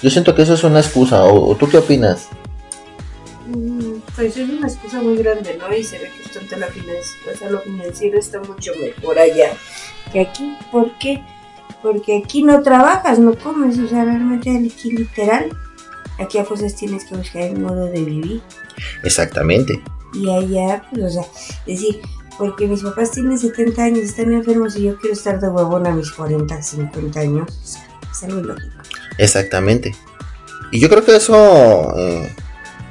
[0.00, 2.28] Yo siento que eso es una excusa, o, o tú qué opinas?
[3.48, 5.74] Mm, Pues es una excusa muy grande, ¿no?
[5.74, 9.50] Y se ve que bastante la o sea, lo financiero está mucho mejor allá
[10.12, 10.56] que aquí.
[10.70, 11.22] ¿Por qué?
[11.82, 15.50] Porque aquí no trabajas, no comes, o sea, realmente aquí literal.
[16.18, 18.40] Aquí a fuerzas tienes que buscar el modo de vivir.
[19.02, 19.82] Exactamente.
[20.14, 21.24] Y allá, pues, o sea,
[21.66, 22.00] decir,
[22.38, 25.90] porque mis papás tienen 70 años, están enfermos y yo quiero estar de huevón a
[25.92, 27.48] mis 40, 50 años.
[28.10, 28.74] Es algo ilógico.
[29.18, 29.94] Exactamente.
[30.70, 32.34] Y yo creo que eso, eh,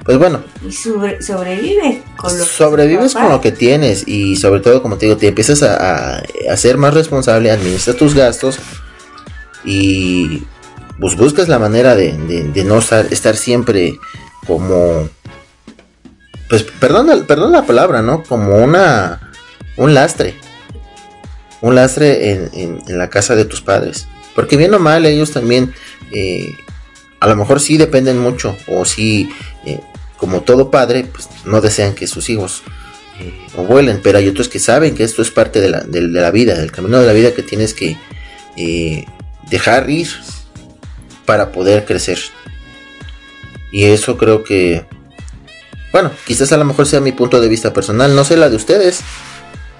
[0.05, 4.81] pues bueno, Y sobre- sobrevive con lo sobrevives con lo que tienes y sobre todo,
[4.81, 8.59] como te digo, te empiezas a, a- a ser más responsable, administras tus gastos
[9.65, 10.43] y
[10.99, 13.97] pues buscas la manera de, de- de no estar, estar siempre
[14.45, 15.09] como,
[16.49, 18.23] pues perdón, perdón la palabra, ¿no?
[18.23, 19.31] Como una,
[19.77, 20.35] un lastre.
[21.61, 24.07] Un lastre en, en- la casa de tus padres.
[24.35, 25.73] Porque bien o mal, ellos también,
[26.11, 26.55] eh,
[27.19, 29.29] a lo mejor sí dependen mucho, o sí,
[29.65, 29.79] eh,
[30.17, 32.63] como todo padre, pues no desean que sus hijos
[33.19, 33.33] eh,
[33.67, 36.55] vuelen, pero hay otros que saben que esto es parte de la, de- la vida,
[36.55, 37.97] del camino de la vida que tienes que
[39.49, 40.07] dejar ir
[41.25, 42.19] para poder crecer.
[43.71, 44.85] Y eso creo que,
[45.91, 48.55] bueno, quizás a lo mejor sea mi punto de vista personal, no sé la de
[48.55, 49.01] ustedes,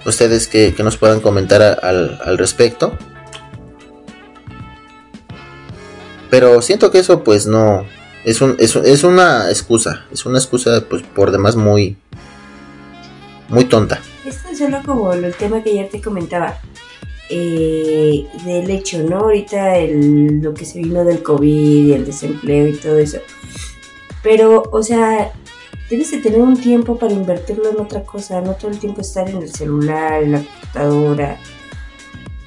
[0.06, 2.98] ustedes que, que nos puedan comentar al, al respecto.
[6.30, 7.86] Pero siento que eso pues no,
[8.26, 11.96] es, un, es, es una excusa, es una excusa pues por demás muy,
[13.50, 14.02] muy tonta.
[14.26, 16.58] Es solo como el tema que ya te comentaba.
[17.30, 19.20] eh, del hecho, ¿no?
[19.20, 23.20] Ahorita el, lo que se vino del COVID y el desempleo y todo eso.
[24.22, 25.32] Pero, o sea,
[25.90, 29.30] debes de tener un tiempo para invertirlo en otra cosa, no todo el tiempo estar
[29.30, 31.40] en el celular, en la computadora,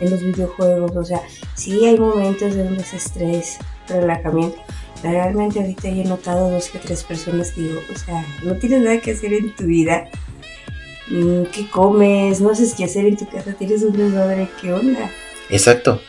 [0.00, 0.96] en los videojuegos.
[0.96, 1.20] O sea,
[1.54, 3.58] sí hay momentos de un desestrés,
[3.88, 4.58] relajamiento.
[5.02, 8.82] Realmente ahorita yo he notado dos que tres personas que digo, o sea, no tienes
[8.82, 10.08] nada que hacer en tu vida
[11.08, 12.40] Mm, ¿Qué comes?
[12.40, 15.10] No haces qué hacer en tu casa, tienes un desmadre, ¿qué onda?
[15.48, 16.00] Exacto.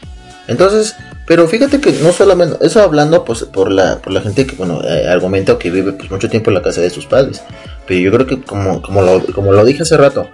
[0.47, 0.95] Entonces,
[1.25, 4.81] pero fíjate que no solamente, eso hablando pues por la, por la gente que, bueno,
[4.83, 7.41] eh, argumenta que vive pues mucho tiempo en la casa de sus padres.
[7.85, 10.27] Pero yo creo que como, como, lo, como lo dije hace rato,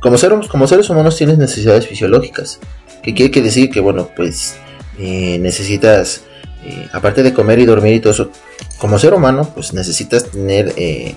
[0.00, 2.58] como seres, como seres humanos tienes necesidades fisiológicas.
[3.02, 4.56] Que quiere que decir que, bueno, pues
[4.98, 6.22] eh, necesitas,
[6.64, 8.30] eh, aparte de comer y dormir y todo eso,
[8.78, 11.14] como ser humano, pues necesitas tener, eh,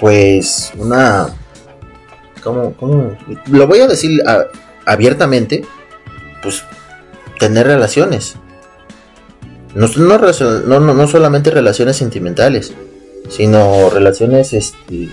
[0.00, 1.28] pues, una...
[2.42, 3.16] ¿Cómo, cómo?
[3.50, 4.46] Lo voy a decir a-
[4.84, 5.64] abiertamente,
[6.44, 6.62] pues
[7.40, 8.36] tener relaciones.
[9.74, 12.72] No, no, no, no, solamente relaciones sentimentales,
[13.28, 15.08] sino relaciones este,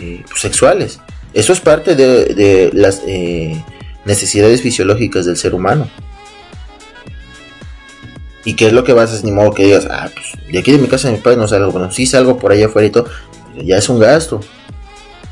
[0.00, 0.98] eh, pues, sexuales.
[1.32, 3.64] Eso es parte de, de las eh,
[4.04, 5.88] necesidades fisiológicas del ser humano.
[8.44, 9.24] ¿Y qué es lo que vas a hacer?
[9.24, 11.46] Ni modo que digas, ah, pues de aquí de mi casa de mi padre no
[11.46, 11.70] salgo.
[11.70, 13.06] Bueno, sí salgo por allá afuera y todo,
[13.62, 14.40] ya es un gasto.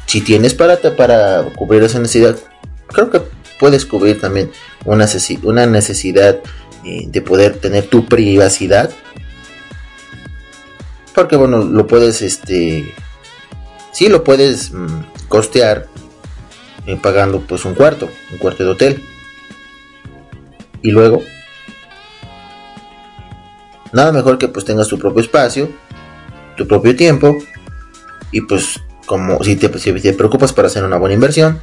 [0.07, 2.37] Si tienes para, para cubrir esa necesidad,
[2.89, 3.21] creo que
[3.61, 4.51] puedes cubrir también
[4.87, 6.41] una, necesi- una necesidad
[6.85, 8.91] eh, de poder tener tu privacidad.
[11.15, 12.93] Porque bueno, lo puedes, este,
[13.93, 15.87] sí lo puedes mm, costear
[16.87, 19.05] eh, pagando pues un cuarto, un cuarto de hotel.
[20.83, 21.23] Y luego,
[23.93, 25.71] nada mejor que pues tengas tu propio espacio,
[26.57, 27.37] tu propio tiempo
[28.33, 31.61] y pues como si te, si te preocupas para hacer una buena inversión,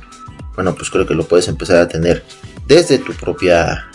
[0.57, 2.25] bueno, pues creo que lo puedes empezar a tener
[2.67, 3.87] desde tu propia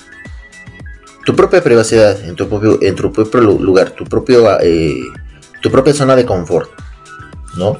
[1.26, 5.02] tu propia privacidad, en tu propio, en tu propio lu- lugar, tu propio eh,
[5.60, 6.70] tu propia zona de confort,
[7.56, 7.78] ¿no?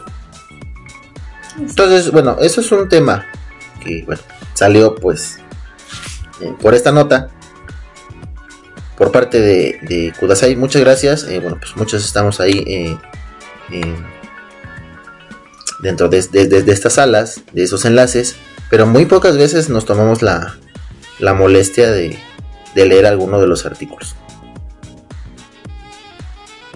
[1.59, 3.25] Entonces, bueno, eso es un tema
[3.83, 4.21] que, bueno,
[4.55, 5.39] salió pues
[6.41, 7.31] eh, por esta nota
[8.97, 10.55] por parte de, Kudasai.
[10.57, 11.25] Muchas gracias.
[11.25, 12.97] Eh, bueno, pues muchos estamos ahí
[15.81, 18.37] dentro de, de- de- de estas salas, de esos enlaces,
[18.73, 20.57] pero muy pocas veces nos tomamos la,
[21.19, 22.19] la molestia de,
[22.75, 24.15] de leer alguno de los artículos.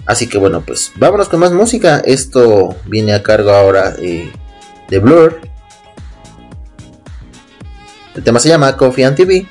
[0.05, 1.97] Así que bueno, pues vámonos con más música.
[2.05, 4.31] Esto viene a cargo ahora eh,
[4.89, 5.41] de Blur.
[8.13, 9.47] El tema se llama Coffee and TV.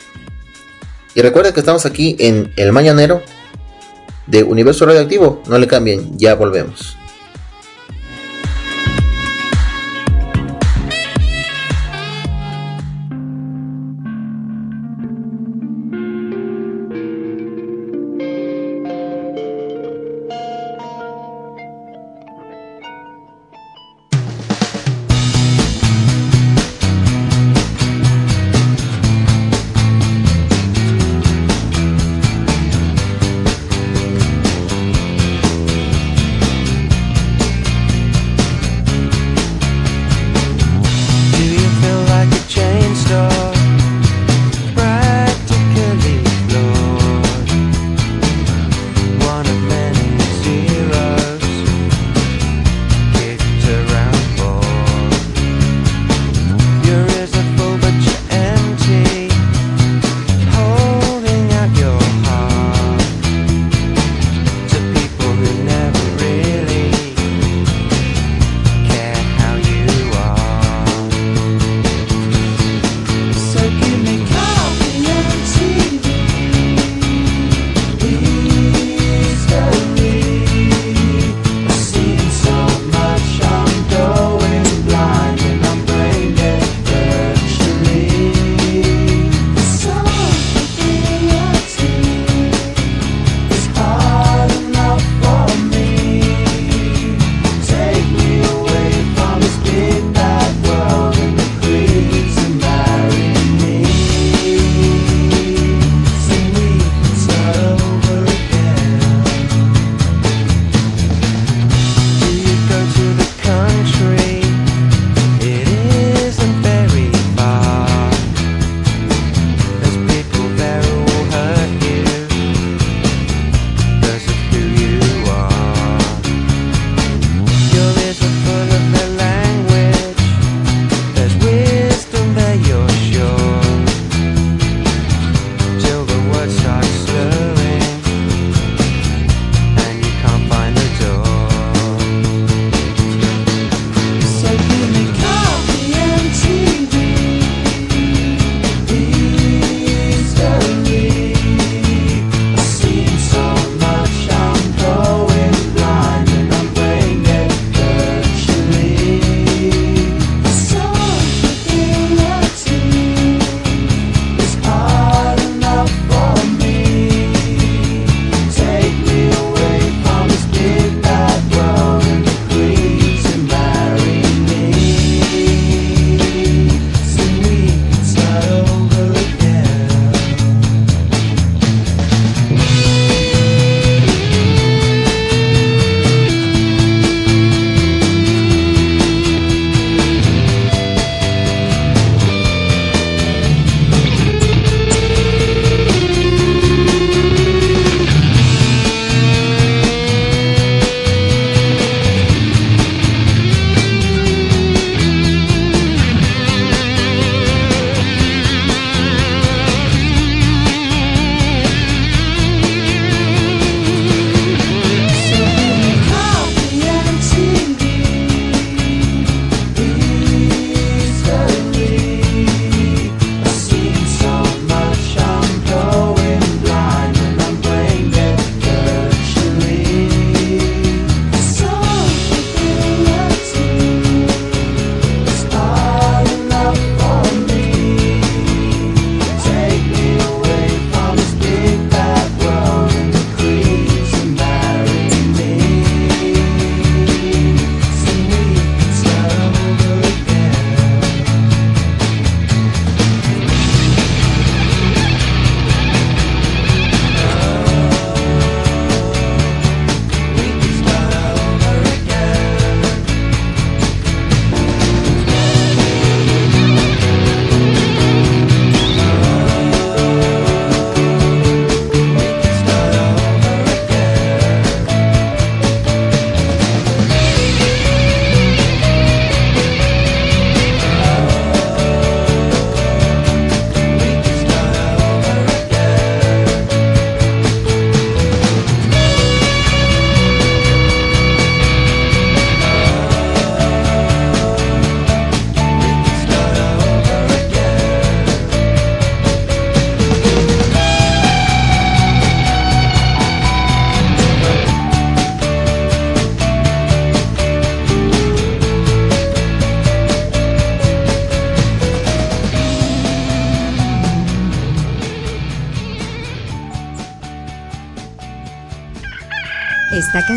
[1.17, 3.23] Y recuerden que estamos aquí en El Mañanero
[4.29, 5.43] de Universo Radioactivo.
[5.49, 6.97] No le cambien, ya volvemos.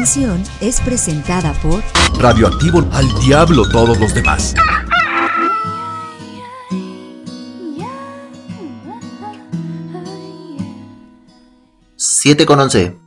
[0.09, 1.83] información es presentada por
[2.19, 4.55] Radioactivo al diablo todos los demás.
[11.95, 12.97] Siete con once.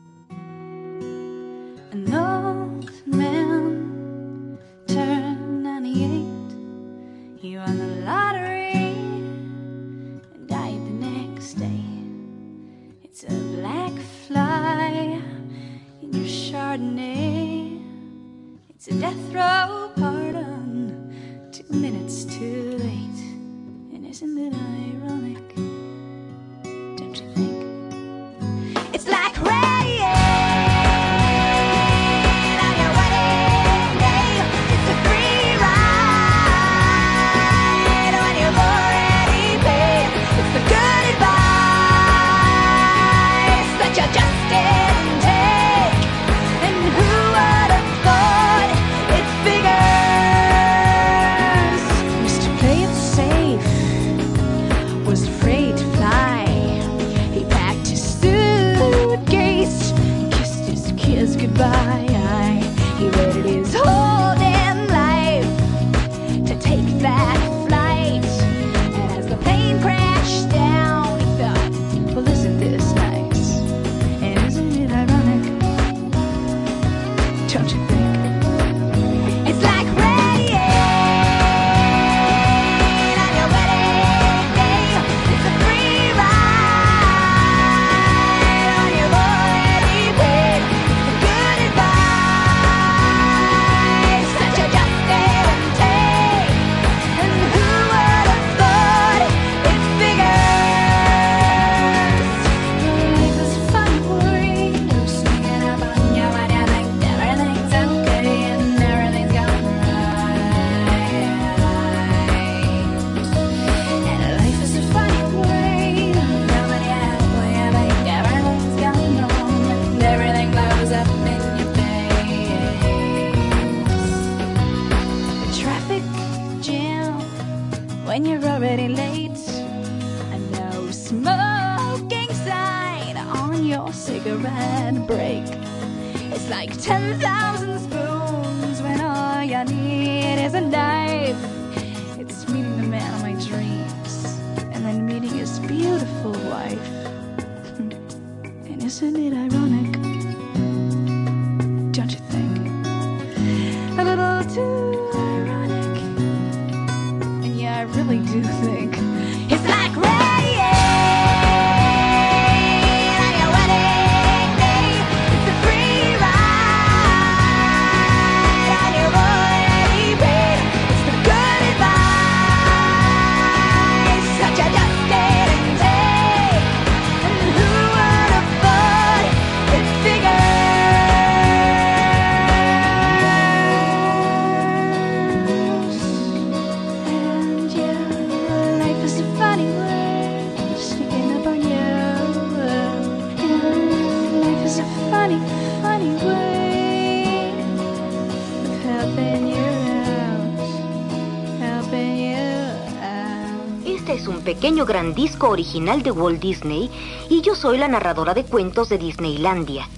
[204.63, 206.89] pequeño gran disco original de Walt Disney
[207.29, 209.89] y yo soy la narradora de cuentos de Disneylandia.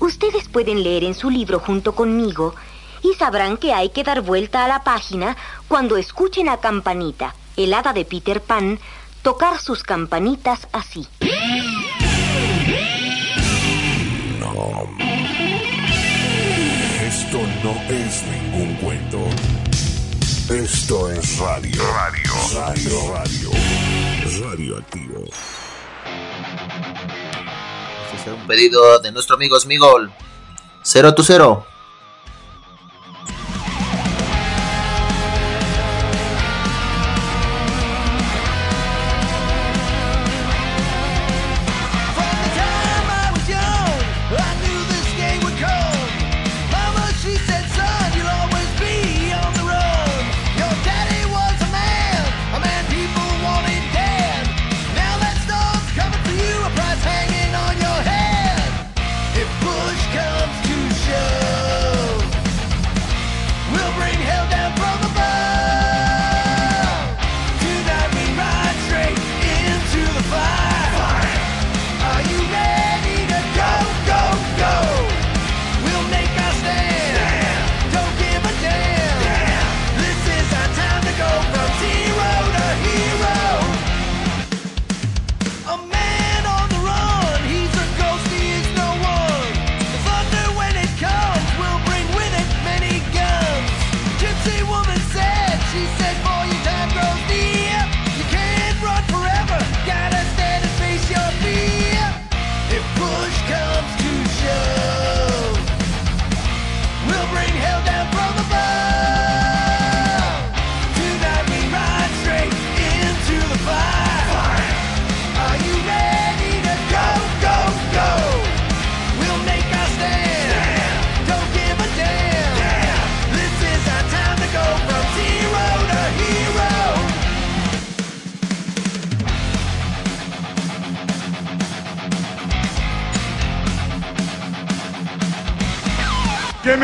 [0.00, 2.54] Ustedes pueden leer en su libro junto conmigo
[3.02, 5.36] y sabrán que hay que dar vuelta a la página
[5.68, 8.78] cuando escuchen a Campanita, el hada de Peter Pan,
[9.20, 11.06] tocar sus campanitas así.
[14.40, 14.88] No.
[17.02, 19.18] Esto no es ningún cuento.
[20.48, 21.82] Esto es radio.
[21.92, 22.32] Radio.
[22.54, 23.14] Radio.
[23.14, 23.63] Radio.
[24.42, 25.24] Radioactivo.
[28.16, 30.10] Este es un pedido de nuestro amigo Smigol.
[30.82, 31.66] Cero tu cero.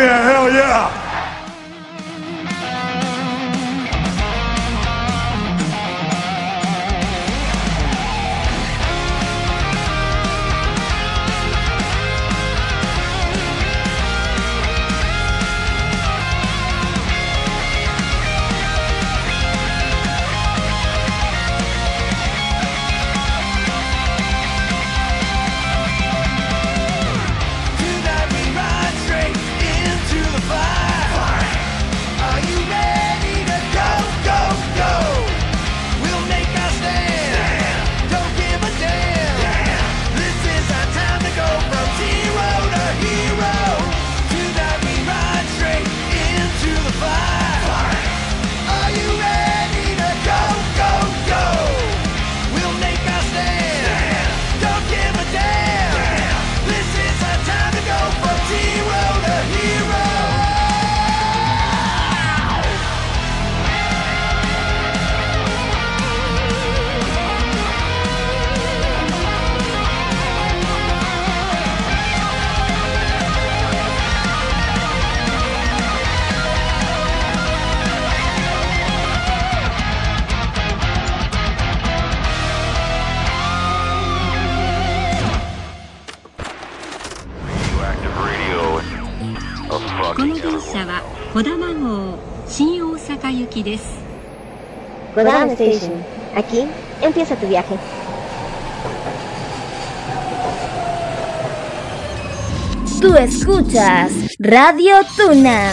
[0.00, 0.99] Me a hell yeah!
[96.34, 96.66] Aquí
[97.02, 97.74] empieza tu viaje.
[103.00, 105.72] Tú escuchas Radio Tuna.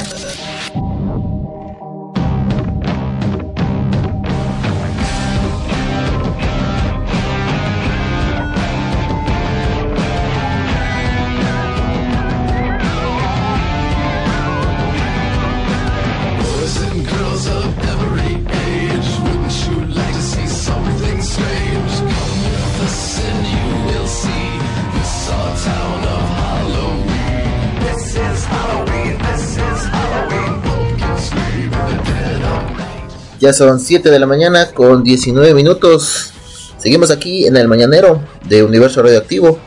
[33.53, 36.33] Son 7 de la mañana con 19 minutos.
[36.77, 39.57] Seguimos aquí en el mañanero de Universo Radioactivo.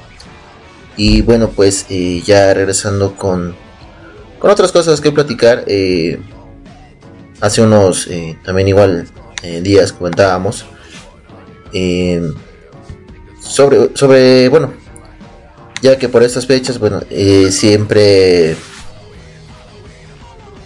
[0.97, 3.57] Y bueno, pues eh, ya regresando con,
[4.39, 5.65] con otras cosas que platicar.
[5.67, 6.21] eh,
[7.41, 9.09] hace unos eh, también igual
[9.63, 10.67] días comentábamos
[13.41, 14.75] sobre, sobre, bueno,
[15.81, 17.01] ya que por estas fechas, bueno,
[17.51, 18.57] siempre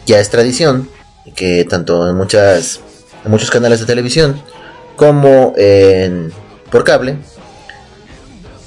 [0.05, 0.89] ya es tradición
[1.35, 2.81] que tanto en muchas
[3.25, 4.41] en muchos canales de televisión
[4.97, 6.33] como en,
[6.71, 7.17] por cable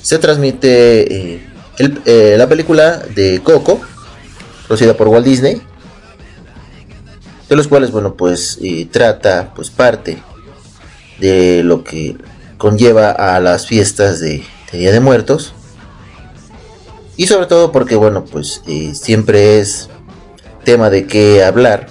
[0.01, 1.47] se transmite eh,
[1.77, 3.79] el- eh, la película de Coco
[4.67, 5.61] producida por Walt Disney
[7.49, 10.17] de los cuales bueno pues eh, trata pues parte
[11.19, 12.17] de lo que
[12.57, 15.53] conlleva a las fiestas de, de Día de Muertos.
[17.15, 18.61] Y sobre todo porque bueno pues
[18.93, 19.89] siempre es
[20.63, 21.88] tema de qué hablar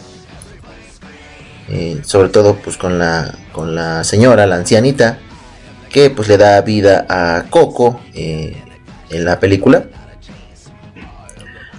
[1.68, 5.18] eh, sobre todo pues con la con la señora la ancianita
[5.90, 8.56] que pues le da vida a Coco eh,
[9.10, 9.84] en la película.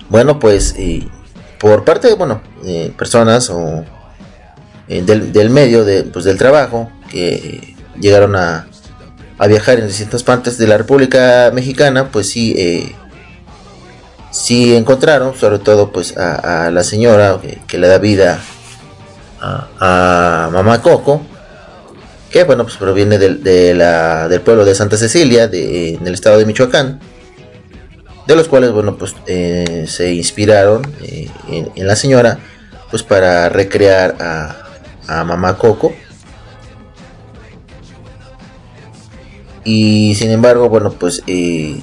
[0.09, 0.75] Bueno pues
[1.59, 3.85] por parte de bueno eh, personas o
[4.87, 8.67] del, del medio de, pues, del trabajo que llegaron a,
[9.37, 12.95] a viajar en distintas partes de la República Mexicana pues sí eh,
[14.31, 18.39] sí encontraron sobre todo pues a, a la señora que, que le da vida
[19.41, 21.21] a, mamá Coco
[22.31, 26.13] que bueno pues proviene del, de la- del pueblo de Santa Cecilia de, en el
[26.13, 26.99] estado de Michoacán
[28.27, 32.39] de los cuales bueno pues eh, se inspiraron eh, en, en la señora
[32.91, 34.55] pues para recrear a,
[35.07, 35.93] a mamá Coco.
[39.63, 41.79] Y sin embargo bueno pues eh,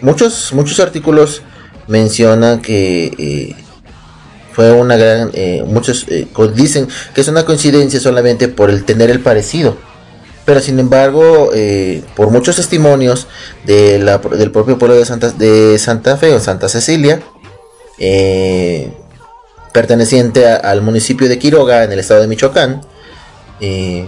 [0.00, 1.42] muchos muchos artículos
[1.86, 3.56] mencionan que eh,
[4.58, 9.08] fue una gran eh, muchos eh, dicen que es una coincidencia solamente por el tener
[9.08, 9.76] el parecido
[10.44, 13.28] pero sin embargo eh, por muchos testimonios
[13.64, 17.20] de la- del propio pueblo de Santa, de Santa Fe o Santa Cecilia
[19.72, 22.80] perteneciente a- al municipio de Quiroga en el estado de Michoacán
[23.60, 24.06] Fue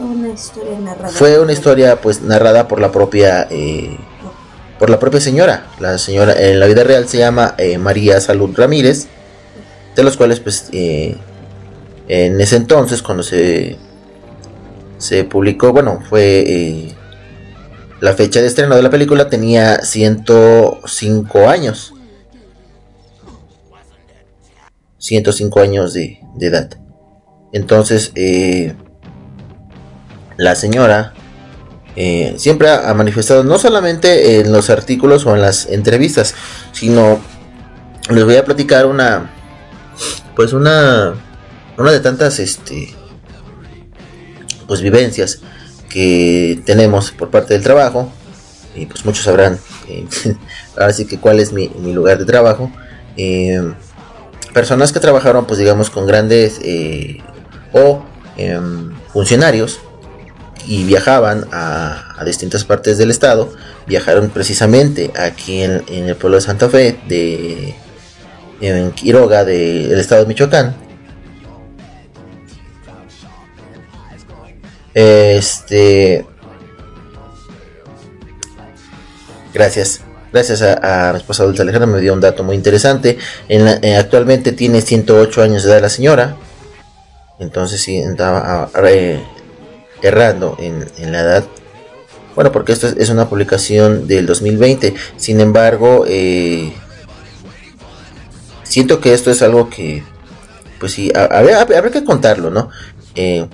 [0.00, 1.08] una historia narrada.
[1.08, 3.48] fue una historia pues narrada por la propia
[4.84, 8.54] por la propia señora la señora en la vida real se llama eh, María Salud
[8.54, 9.06] Ramírez
[9.96, 11.16] de los cuales pues eh,
[12.06, 13.78] en ese entonces cuando se
[14.98, 16.94] se publicó bueno fue eh,
[18.02, 21.94] la fecha de estreno de la película tenía 105 años
[24.98, 26.78] 105 años de, de edad.
[27.52, 28.12] Entonces,
[30.36, 31.14] la señora
[31.96, 36.34] eh, siempre ha, manifestado, no solamente en los artículos o en las entrevistas,
[36.72, 37.20] sino
[38.10, 39.30] les voy a platicar una,
[40.34, 41.14] pues una,
[41.78, 42.94] una de tantas, este,
[44.66, 45.40] pues vivencias
[45.88, 48.12] que tenemos por parte del trabajo
[48.74, 49.58] y pues muchos sabrán
[49.88, 50.06] eh,
[50.76, 52.70] ahora sí que cuál es mi, mi lugar de trabajo
[53.16, 53.62] Eh,
[54.52, 57.18] personas que trabajaron pues digamos con grandes eh,
[57.72, 58.02] o
[58.36, 59.78] em, funcionarios
[60.66, 63.52] y viajaban a, distintas partes del estado
[63.86, 67.74] viajaron precisamente aquí en, el pueblo de Santa Fe de
[68.60, 70.74] en Quiroga del estado de Michoacán
[74.94, 76.24] Este.
[79.52, 80.00] Gracias.
[80.32, 83.18] Gracias a, a mi esposa adulta Alejandra me dio un dato muy interesante.
[83.48, 86.36] En la- eh, actualmente tiene 108 años de edad la señora.
[87.38, 89.22] Entonces sí andaba ah, eh,
[90.04, 91.44] errando en, la edad.
[92.34, 94.94] Bueno, porque esto es, una publicación del 2020.
[95.16, 96.72] Sin embargo, eh,
[98.62, 100.02] siento que esto es algo que,
[100.78, 102.68] pues sí, ha- habría, habría que contarlo, ¿no?
[103.14, 103.46] Eh,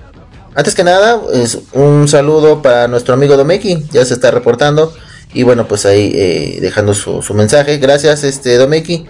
[0.53, 4.93] antes que nada, es un saludo para nuestro amigo Domeki, ya se está reportando.
[5.33, 7.77] Y bueno, pues ahí eh, dejando su, mensaje.
[7.77, 9.05] Gracias, este Domeki.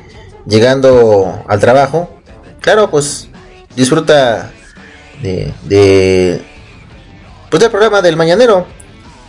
[0.45, 2.21] Llegando al trabajo.
[2.59, 3.27] Claro, pues
[3.75, 4.51] disfruta
[5.23, 6.41] de
[7.51, 8.65] pues del programa del mañanero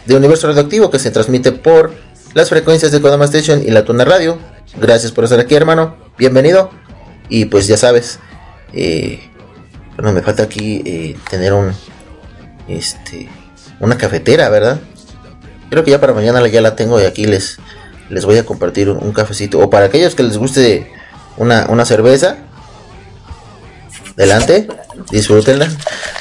[0.06, 1.92] de Universo Radioactivo que se transmite por
[2.34, 4.38] las frecuencias de Kodama Station y la Tuna Radio.
[4.80, 5.96] Gracias por estar aquí, hermano.
[6.16, 6.70] Bienvenido.
[7.28, 8.20] Y pues ya sabes,
[8.72, 9.28] eh,
[9.96, 11.72] bueno, me falta aquí eh, tener un,
[12.68, 13.28] este,
[13.80, 14.80] una cafetera, ¿verdad?
[15.68, 17.58] Creo que ya para mañana ya la tengo y aquí les,
[18.08, 19.58] les voy a compartir un, un cafecito.
[19.58, 20.92] O para aquellos que les guste
[21.38, 22.36] una, una cerveza,
[24.16, 24.68] adelante,
[25.10, 25.68] disfrútenla.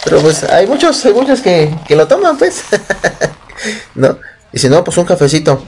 [0.04, 2.64] Pero pues hay muchos, hay muchos que, que lo toman, pues.
[3.96, 4.18] ¿No?
[4.52, 5.64] Y si no, pues un cafecito.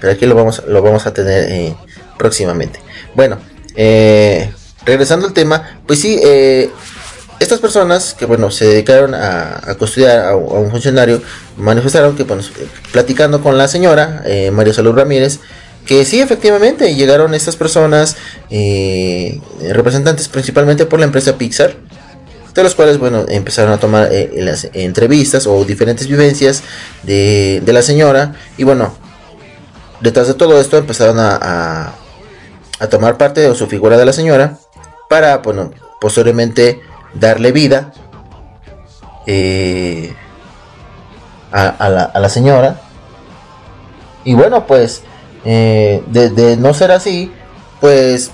[0.00, 1.74] Pero aquí lo vamos, lo vamos a tener eh,
[2.16, 2.80] próximamente.
[3.14, 3.38] Bueno,
[3.76, 4.52] eh,
[4.84, 6.70] regresando al tema, pues sí, eh,
[7.40, 11.22] estas personas que bueno se dedicaron a, a custodiar a, un funcionario
[11.56, 12.42] manifestaron que bueno,
[12.92, 15.40] platicando con la señora eh, María Salud Ramírez
[15.86, 18.16] que sí efectivamente llegaron estas personas
[18.50, 19.40] eh,
[19.70, 21.74] representantes principalmente por la empresa Pixar
[22.54, 26.62] de los cuales bueno empezaron a tomar eh, las entrevistas o diferentes vivencias
[27.02, 28.92] de, de la señora y bueno
[30.00, 31.94] detrás de todo esto empezaron a,
[32.78, 34.58] a, tomar parte de su figura de la señora
[35.08, 36.80] para bueno posteriormente
[37.14, 37.92] darle vida
[39.26, 40.14] eh,
[41.52, 42.80] a la, a la señora.
[44.24, 45.02] Y bueno, pues
[45.44, 47.30] eh, de, no ser así,
[47.80, 48.30] pues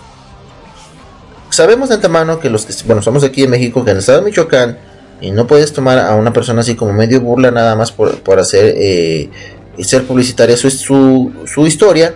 [1.51, 4.19] sabemos de antemano que los que, bueno, somos aquí en México, que en el estado
[4.19, 4.79] de Michoacán,
[5.21, 8.39] y no puedes tomar a una persona así como medio burla nada más por, por
[8.39, 9.31] hacer, eh,
[9.79, 12.15] ser publicitaria su, su, su historia.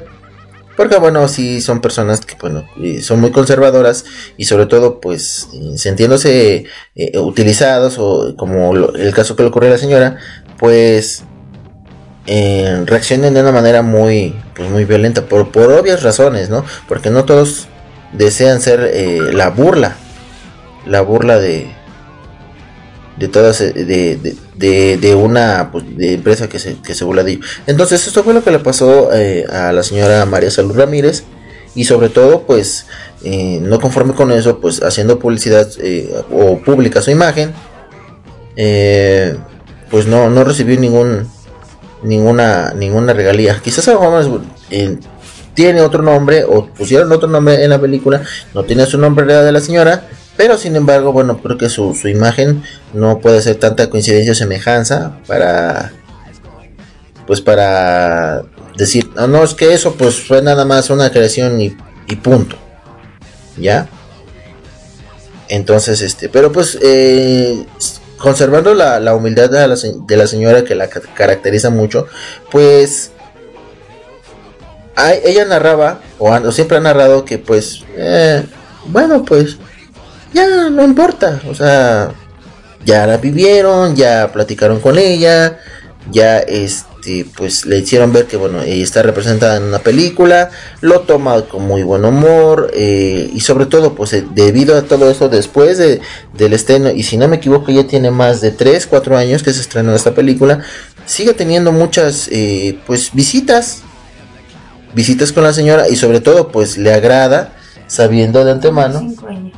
[0.76, 2.64] Porque bueno, sí son personas que bueno,
[3.02, 4.06] son muy conservadoras
[4.38, 6.64] y sobre todo pues sintiéndose
[6.94, 10.16] eh, utilizados o como el caso que le ocurrió a la señora,
[10.58, 11.24] pues
[12.26, 16.64] eh, reaccionan de una manera muy pues muy violenta por, por obvias razones, ¿no?
[16.86, 17.68] Porque no todos
[18.12, 19.96] desean ser eh, la burla,
[20.86, 21.68] la burla de
[23.16, 27.32] de todas eh, de, de, una pues, de empresa que se, que se burla de
[27.32, 27.40] ello.
[27.66, 31.24] Entonces esto fue lo que le pasó eh, a la señora María Salud Ramírez
[31.74, 32.86] y sobre todo pues
[33.22, 35.68] no conforme con eso pues haciendo publicidad
[36.32, 37.52] o pública su imagen
[39.90, 41.28] pues no, no recibió ningún
[42.02, 43.60] ninguna ninguna regalía.
[43.62, 44.98] Quizás a lo mejor, eh,
[45.54, 48.22] tiene otro nombre o pusieron otro nombre en la película
[48.54, 51.94] no tiene su nombre real de la señora pero sin embargo bueno creo que su,
[51.94, 52.62] su imagen
[52.94, 55.92] no puede ser tanta coincidencia o semejanza para
[57.26, 58.42] pues para
[58.76, 61.76] decir no, no es que eso pues fue nada más una creación y,
[62.08, 62.56] y punto
[63.56, 63.88] ya
[65.48, 67.66] entonces este pero pues eh,
[68.20, 69.74] conservando la, la humildad de la,
[70.06, 72.06] de la señora que la ca- caracteriza mucho
[72.50, 73.12] pues
[75.24, 78.44] ella narraba o siempre ha narrado que pues eh,
[78.86, 79.56] bueno pues
[80.34, 82.10] ya no importa o sea
[82.84, 85.58] ya la vivieron ya platicaron con ella
[86.10, 86.89] ya este
[87.36, 90.50] pues le hicieron ver que bueno ella está representada en una película
[90.80, 95.10] lo toma con muy buen humor eh, y sobre todo pues eh, debido a todo
[95.10, 96.00] eso después de,
[96.36, 99.52] del estreno y si no me equivoco ya tiene más de 3 4 años que
[99.52, 100.60] se estrenó esta película
[101.06, 103.82] sigue teniendo muchas eh, pues visitas
[104.94, 107.52] visitas con la señora y sobre todo pues le agrada
[107.86, 109.54] sabiendo de antemano Cinco años.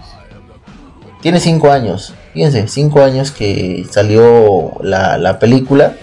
[1.20, 2.14] tiene cinco años.
[2.32, 5.96] Fíjense, cinco años que salió la, la película.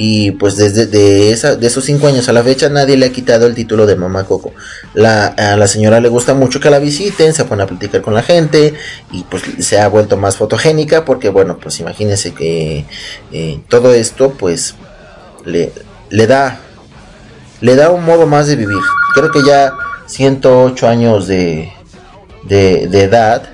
[0.00, 3.10] Y pues desde de, esa, de esos cinco años a la fecha nadie le ha
[3.10, 4.52] quitado el título de Mamá Coco.
[4.94, 8.14] La, a la señora le gusta mucho que la visiten, se pone a platicar con
[8.14, 8.74] la gente
[9.10, 12.84] y pues se ha vuelto más fotogénica porque bueno, pues imagínense que
[13.32, 14.76] eh, todo esto pues
[15.44, 15.72] le,
[16.10, 16.60] le da
[17.60, 18.78] le da un modo más de vivir.
[19.14, 19.72] Creo que ya
[20.06, 21.72] 108 años de,
[22.44, 23.50] de, de edad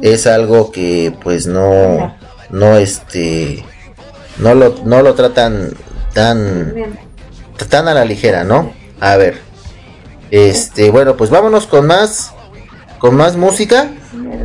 [0.00, 2.16] es algo que pues no
[2.50, 3.64] no este
[4.38, 5.74] no lo no lo tratan
[6.18, 6.74] tan
[7.70, 8.72] tan a la ligera, ¿no?
[9.00, 9.38] A ver.
[10.32, 12.32] Este, bueno, pues vámonos con más
[12.98, 13.90] con más música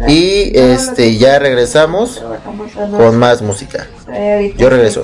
[0.08, 2.24] y este ya regresamos
[2.76, 3.88] con más música.
[4.56, 5.04] Yo regreso.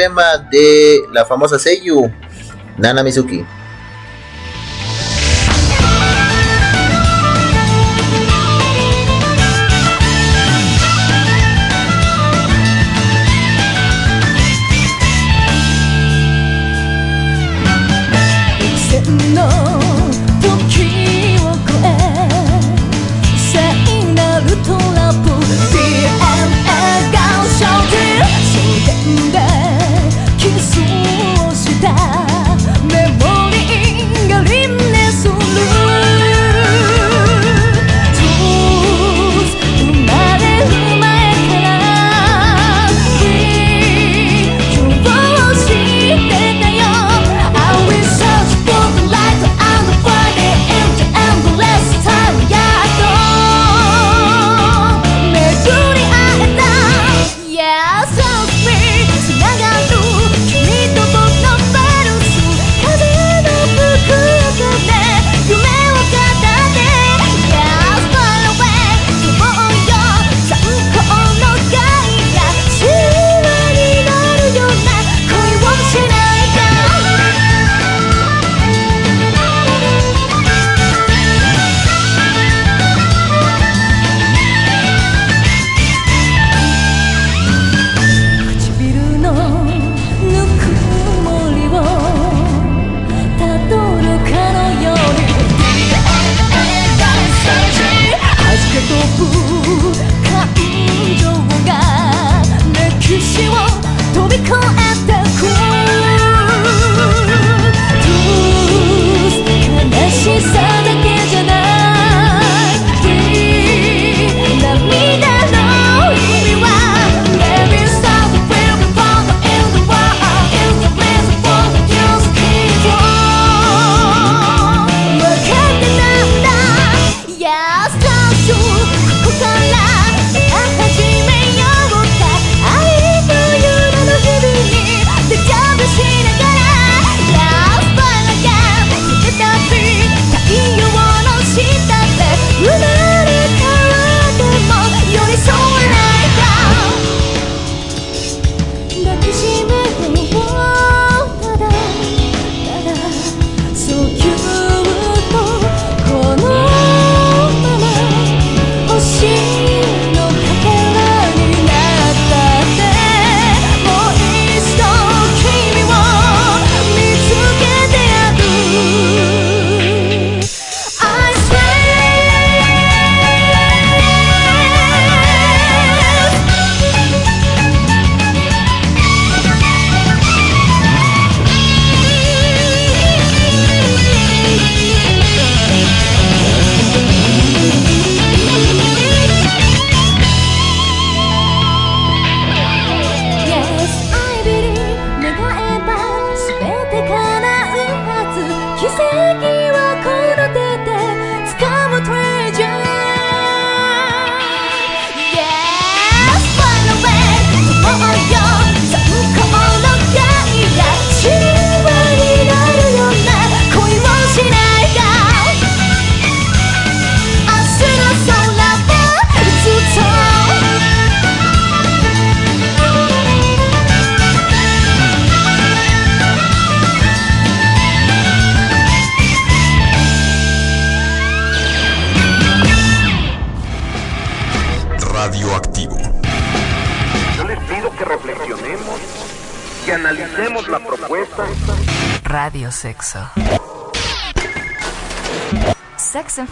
[0.00, 2.10] tema de la famosa Seiyu,
[2.78, 3.44] Nana Mizuki.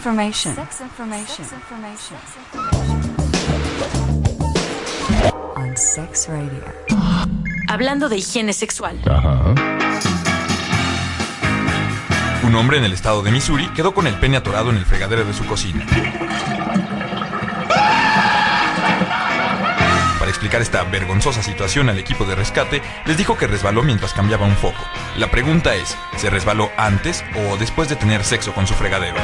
[0.09, 0.55] Sex information.
[0.55, 0.81] Sex
[1.53, 2.17] information.
[5.55, 6.63] On Sex Radio.
[7.67, 8.99] Hablando de higiene sexual.
[12.41, 15.25] Un hombre en el estado de Missouri quedó con el pene atorado en el fregadero
[15.25, 15.85] de su cocina.
[20.17, 24.47] Para explicar esta vergonzosa situación al equipo de rescate, les dijo que resbaló mientras cambiaba
[24.47, 24.83] un foco.
[25.17, 29.17] La pregunta es, ¿se resbaló antes o después de tener sexo con su fregadero?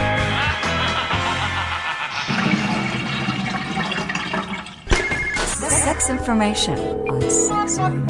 [6.06, 6.77] tax information
[7.10, 8.06] on 6 7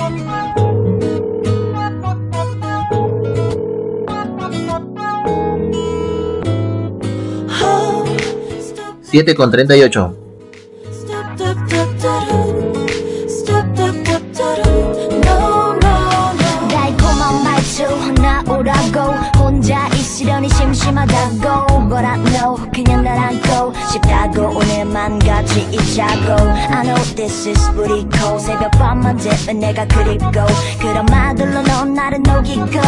[22.35, 26.33] 심하다고 But I know 그냥 날 안고 싶다고 오늘만 같이 있자고
[26.71, 30.47] I know this is pretty cold 새벽 밤만 되면 내가 그립고
[30.81, 32.81] 그런 말들로 넌 나를 녹이고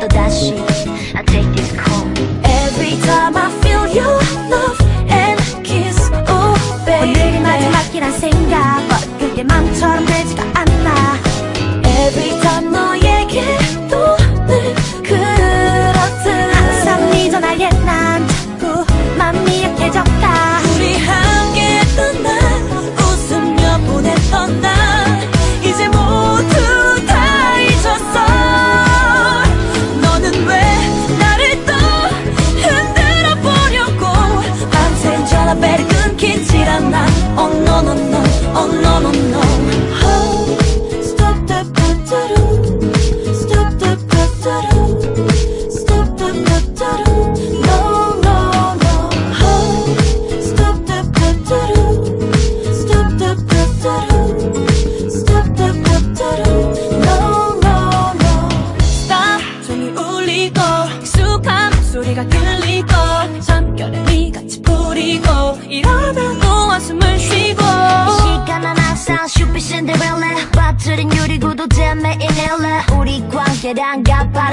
[0.00, 0.54] 또다시
[1.14, 2.06] I take this call
[2.44, 4.20] Every time I feel your
[4.50, 4.78] love
[5.10, 6.54] and kiss Oh
[6.84, 10.71] baby 오늘이 마지막이란 생각 But 그게 맘처럼 되지가 않아
[35.63, 37.05] 전화벨이 끊기질 않아
[37.37, 38.17] Oh no no no
[38.53, 39.02] Oh no no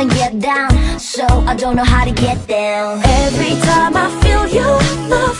[0.05, 0.99] gotta get down.
[0.99, 3.03] So I don't know how to get down.
[3.05, 4.79] Every time I feel your
[5.09, 5.40] love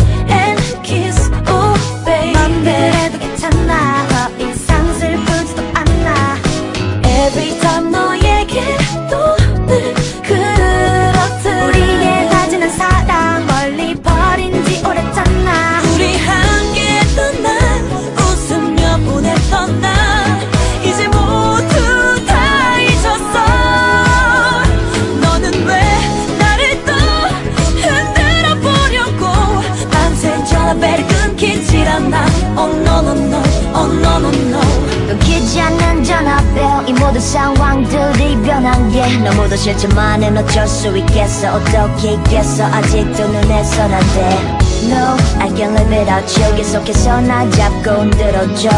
[36.91, 41.55] 이 모든 상황들이 변한 게 너무도 싫지만은 어쩔 수 있겠어.
[41.55, 42.65] 어떻게 있겠어?
[42.65, 44.59] 아직도 눈에선 안돼.
[44.91, 46.57] No, I can't live without you.
[46.57, 48.69] 계속해서 나 잡고 흔들어줘.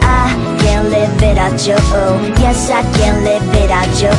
[0.00, 1.78] I can't live without you.
[2.44, 4.12] Yes, I can't live without you.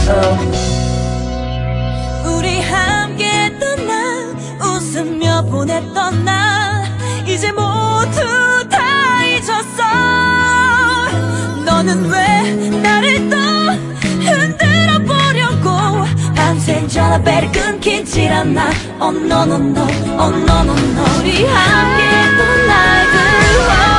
[2.37, 6.85] 우리 함께 했던 날 웃으며 보냈던 날
[7.27, 8.52] 이제 모두
[11.83, 13.35] 너는 왜 나를 또
[14.23, 16.05] 흔들어 보려고?
[16.33, 18.69] 밤새 전화벨이 끊기질 않아
[19.01, 19.81] Oh no no no.
[20.17, 21.19] Oh no no no.
[21.19, 23.92] 우리 함께 했던 날들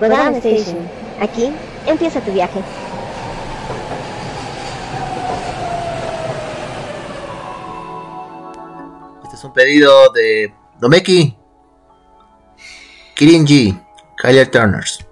[0.00, 0.88] Station.
[1.20, 1.52] Aquí
[1.86, 2.60] empieza tu viaje.
[9.24, 11.36] Este es un pedido de Domeki,
[13.14, 13.76] Kirinji,
[14.16, 15.07] Kyler Turners.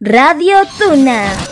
[0.00, 1.51] Radio Tuna.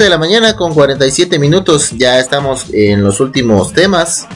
[0.00, 1.90] De la mañana con 47 minutos.
[1.90, 4.26] Ya estamos en los últimos temas.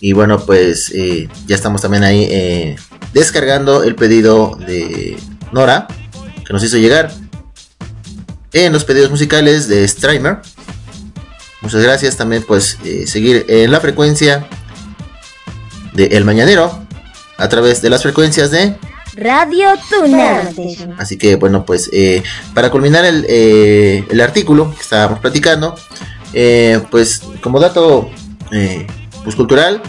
[0.00, 2.76] Y bueno, pues eh, ya estamos también ahí eh,
[3.12, 5.18] descargando el pedido de
[5.52, 5.88] Nora
[6.42, 7.12] que nos hizo llegar
[8.54, 10.38] en los pedidos musicales de Strimer.
[11.60, 14.48] Muchas gracias también pues eh, seguir en la frecuencia
[15.92, 16.82] de El Mañanero
[17.36, 18.78] a través de las frecuencias de
[19.20, 20.50] Radio Tuna.
[20.98, 22.22] Así que bueno, pues eh,
[22.54, 25.74] para culminar el, eh, el artículo que estábamos platicando,
[26.32, 28.10] eh, pues como dato
[28.52, 28.86] eh,
[29.24, 29.82] pues, cultural,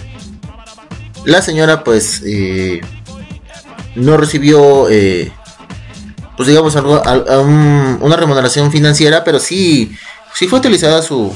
[1.26, 2.82] la señora pues eh,
[3.96, 4.88] no recibió,
[6.38, 7.02] pues digamos, algo,
[8.02, 9.92] una remuneración financiera, pero sí,
[10.34, 11.34] sí fue utilizada su,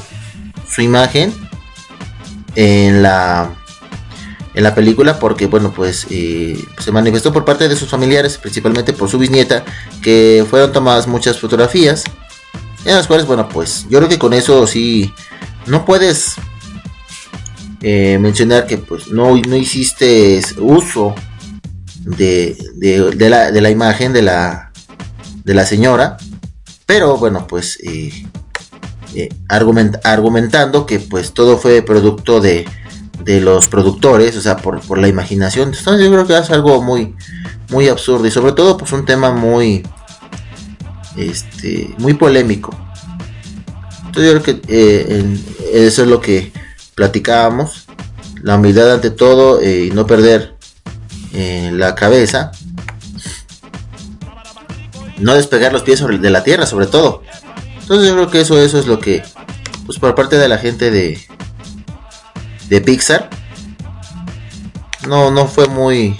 [0.69, 1.33] su imagen
[2.55, 3.49] en la
[4.53, 8.93] en la película porque bueno pues eh, se manifestó por parte de sus familiares principalmente
[8.93, 9.63] por su bisnieta
[10.01, 12.03] que fueron tomadas muchas fotografías
[12.85, 15.11] en las cuales bueno pues yo creo que con eso sí
[15.65, 16.35] no puedes
[17.81, 21.15] eh, mencionar que pues no, no hiciste uso
[22.01, 24.71] de, de- de la, de la imagen de la
[25.43, 26.17] de la señora
[26.85, 28.11] pero bueno pues eh,
[29.49, 32.65] argument- argumentando que pues todo fue producto de,
[33.23, 35.73] de los productores, o sea, por, por la imaginación.
[35.75, 37.15] Entonces yo creo que es algo muy,
[37.69, 39.83] muy absurdo y sobre todo pues un tema muy,
[41.17, 42.75] este, muy polémico.
[44.05, 45.37] Entonces yo creo que eh,
[45.73, 46.51] eso es lo que
[46.95, 47.85] platicábamos,
[48.41, 50.55] la humildad ante todo eh, y no perder
[51.33, 52.51] eh, la cabeza,
[55.17, 57.23] no despegar los pies de la tierra sobre todo.
[57.81, 59.23] Entonces yo creo que eso, eso es lo que,
[59.85, 61.19] pues por parte de la gente de,
[62.69, 63.29] de Pixar,
[65.07, 66.15] no, no fue muy,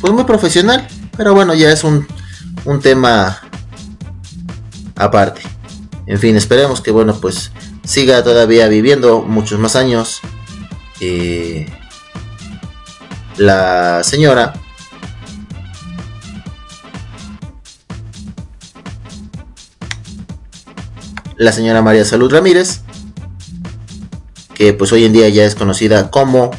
[0.00, 0.86] pues muy profesional,
[1.16, 2.06] pero bueno, ya es un,
[2.64, 3.40] un tema
[4.96, 5.42] aparte.
[6.06, 7.52] En fin, esperemos que bueno, pues
[7.84, 10.20] siga todavía viviendo muchos más años.
[11.00, 11.66] eh,
[13.36, 14.52] la señora
[21.36, 22.82] la señora María Salud Ramírez,
[24.58, 26.50] que pues hoy en día ya es conocida como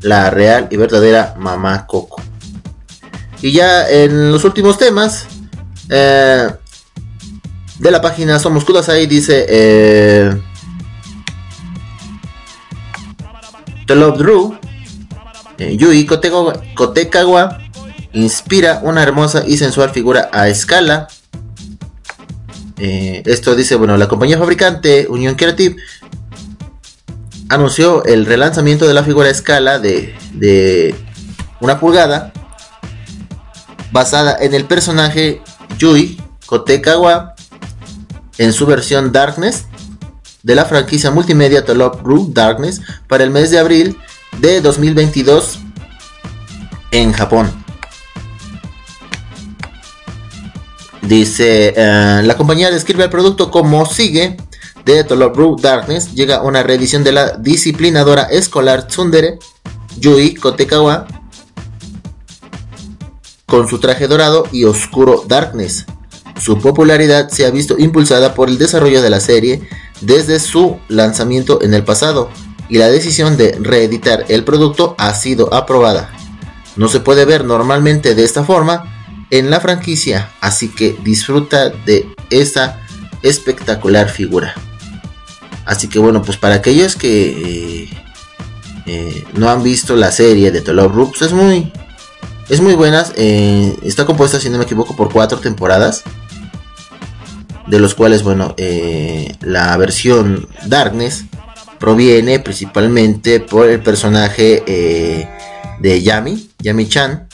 [0.00, 2.22] la real y verdadera mamá Coco.
[3.42, 5.26] Y ya en los últimos temas
[5.90, 6.48] eh,
[7.78, 10.42] de la página Somos Kudasai dice eh,
[13.86, 14.58] The Love Drew
[15.58, 17.58] eh, Yui Kotekawa,
[18.14, 21.08] inspira una hermosa y sensual figura a escala
[22.78, 25.76] eh, esto dice, bueno, la compañía fabricante Union Creative
[27.48, 30.94] anunció el relanzamiento de la figura a escala de, de
[31.60, 32.32] una pulgada
[33.92, 35.42] basada en el personaje
[35.78, 37.34] Yui Kotekawa
[38.38, 39.66] en su versión Darkness
[40.42, 43.96] de la franquicia multimedia Love Group Darkness para el mes de abril
[44.38, 45.58] de 2022
[46.92, 47.50] en Japón.
[51.02, 54.36] Dice, eh, la compañía describe el producto como sigue.
[54.86, 59.40] De Love Brew Darkness llega una reedición de la disciplinadora escolar Tsundere
[59.98, 61.08] Yui Kotekawa
[63.46, 65.86] con su traje dorado y oscuro Darkness.
[66.40, 69.68] Su popularidad se ha visto impulsada por el desarrollo de la serie
[70.02, 72.30] desde su lanzamiento en el pasado
[72.68, 76.12] y la decisión de reeditar el producto ha sido aprobada.
[76.76, 78.84] No se puede ver normalmente de esta forma
[79.30, 82.86] en la franquicia, así que disfruta de esta
[83.22, 84.54] espectacular figura.
[85.66, 87.88] Así que bueno, pues para aquellos que eh,
[88.86, 91.72] eh, no han visto la serie de The Love Roots, es muy,
[92.48, 93.04] es muy buena.
[93.16, 96.02] eh, está compuesta, si no me equivoco, por cuatro temporadas.
[97.66, 98.54] De los cuales, bueno,
[99.40, 101.24] la versión Darkness
[101.80, 104.62] proviene principalmente por el personaje
[105.80, 107.26] de Yami, Yami Chan.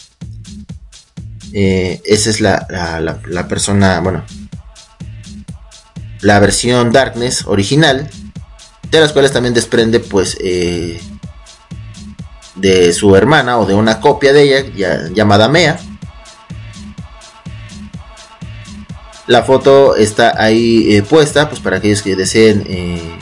[1.52, 4.24] Esa es la- la- la persona, bueno,
[6.22, 8.08] la versión Darkness original,
[8.92, 11.00] de las cuales también desprende, pues, eh,
[12.54, 15.80] de su hermana o de una copia de ella llamada Mea.
[19.26, 23.16] La foto está ahí eh, puesta, pues para aquellos que deseen eh,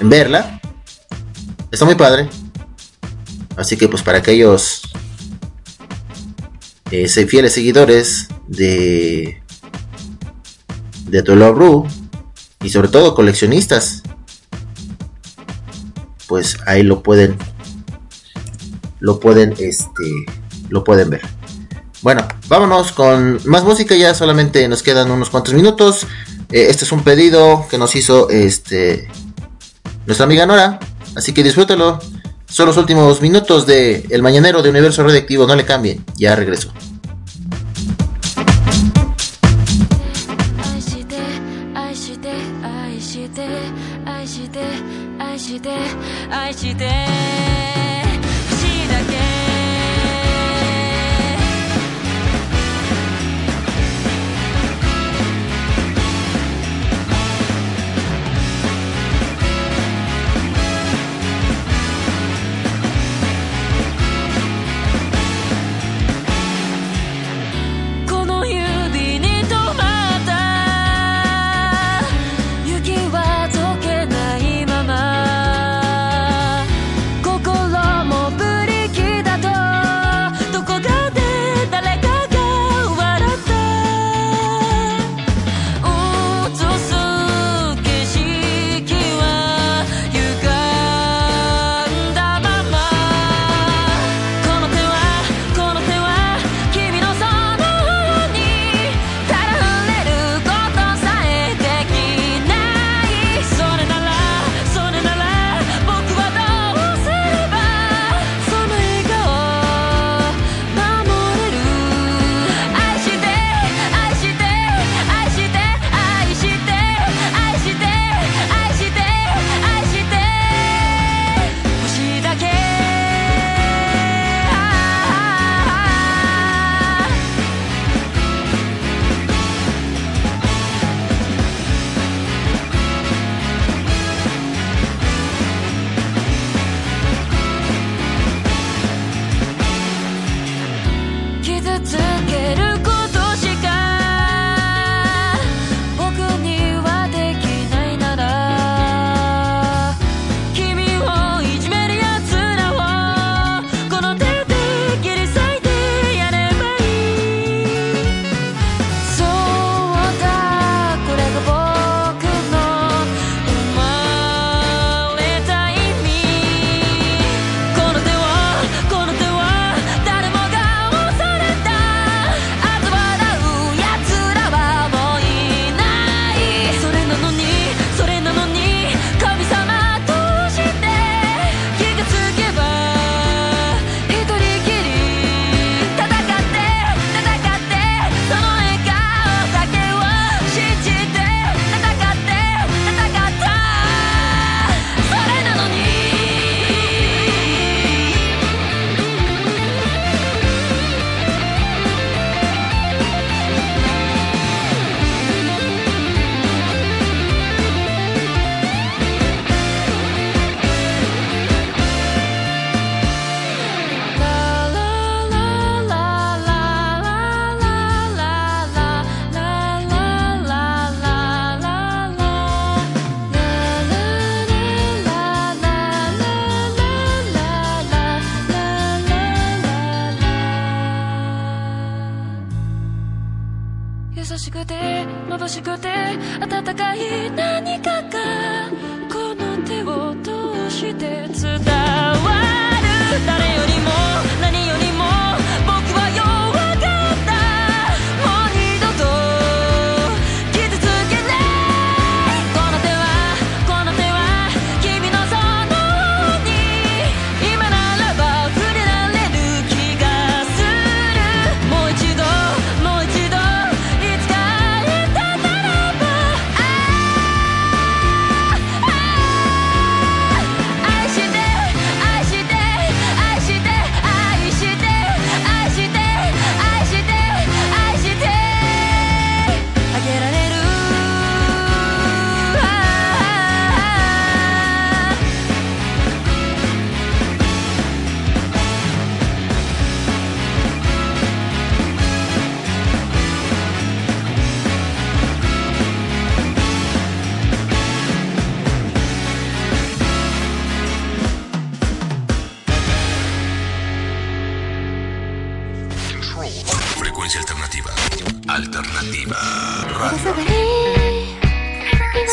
[0.00, 0.60] verla.
[1.70, 2.28] Está muy padre.
[3.56, 4.82] Así que pues para aquellos
[6.90, 9.37] eh, fieles seguidores de
[11.08, 11.86] de The Love Ru
[12.62, 14.02] y sobre todo coleccionistas,
[16.26, 17.36] pues ahí lo pueden
[19.00, 20.26] lo pueden este
[20.68, 21.22] lo pueden ver.
[22.02, 23.94] Bueno, vámonos con más música.
[23.96, 26.06] Ya solamente nos quedan unos cuantos minutos.
[26.50, 29.08] Eh, este es un pedido que nos hizo este
[30.06, 30.78] nuestra amiga Nora.
[31.16, 31.98] Así que disfrútalo.
[32.46, 35.46] Son los últimos minutos de El Mañanero de Universo Radioactivo.
[35.46, 36.04] No le cambien.
[36.16, 36.72] Ya regreso.
[46.58, 47.17] して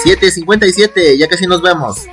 [0.05, 2.07] 7.57, ya casi nos vamos.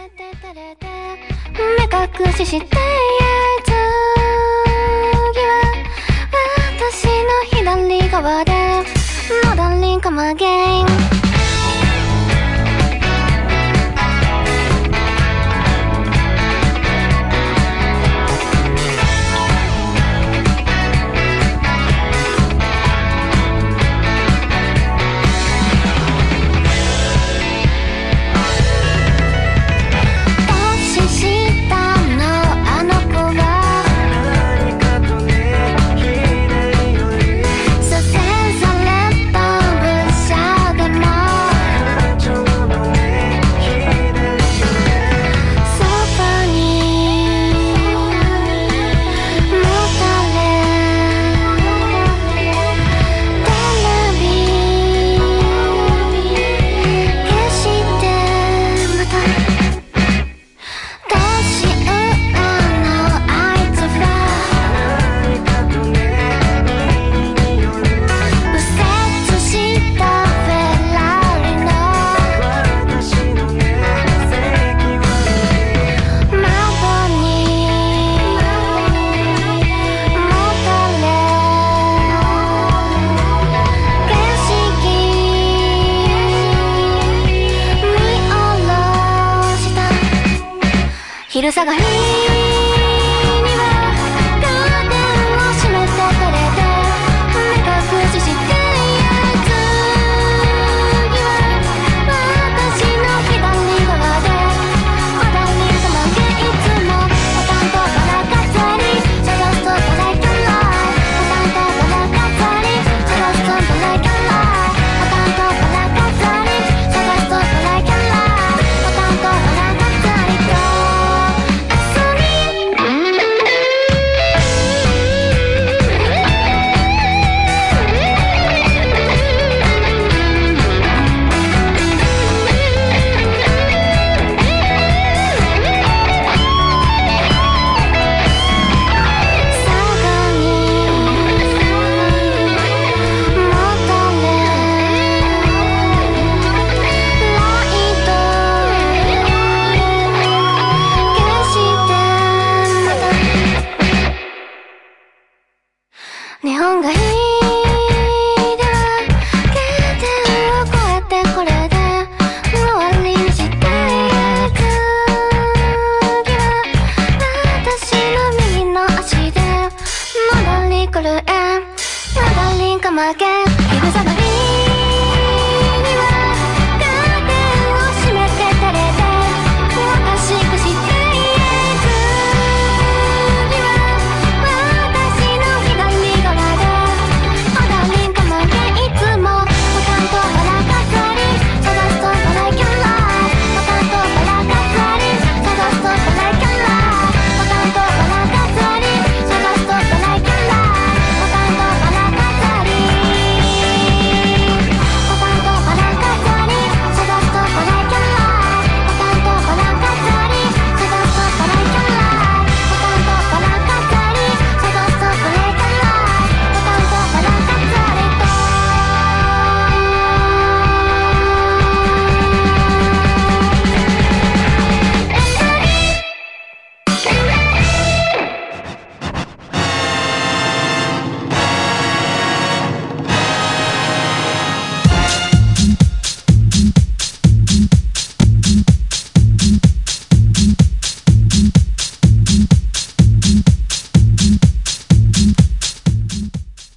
[10.12, 11.11] 目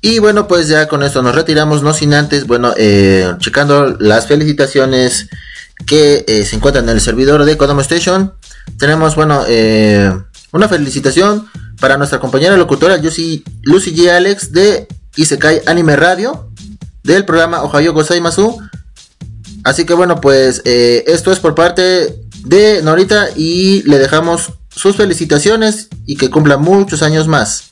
[0.08, 4.28] Y bueno, pues ya con esto nos retiramos, no sin antes, bueno, eh, checando las
[4.28, 5.30] felicitaciones
[5.88, 8.32] que eh, se encuentran en el servidor de Kodama Station.
[8.78, 10.16] Tenemos, bueno, eh,
[10.52, 11.48] una felicitación
[11.80, 14.12] para nuestra compañera locutora Lucy, Lucy G.
[14.12, 16.52] Alex de Isekai Anime Radio
[17.02, 18.60] del programa Ohio Gozaimasu.
[19.64, 25.88] Así que bueno, pues esto es por parte de Norita y le dejamos sus felicitaciones
[26.06, 27.72] y que cumpla muchos años más.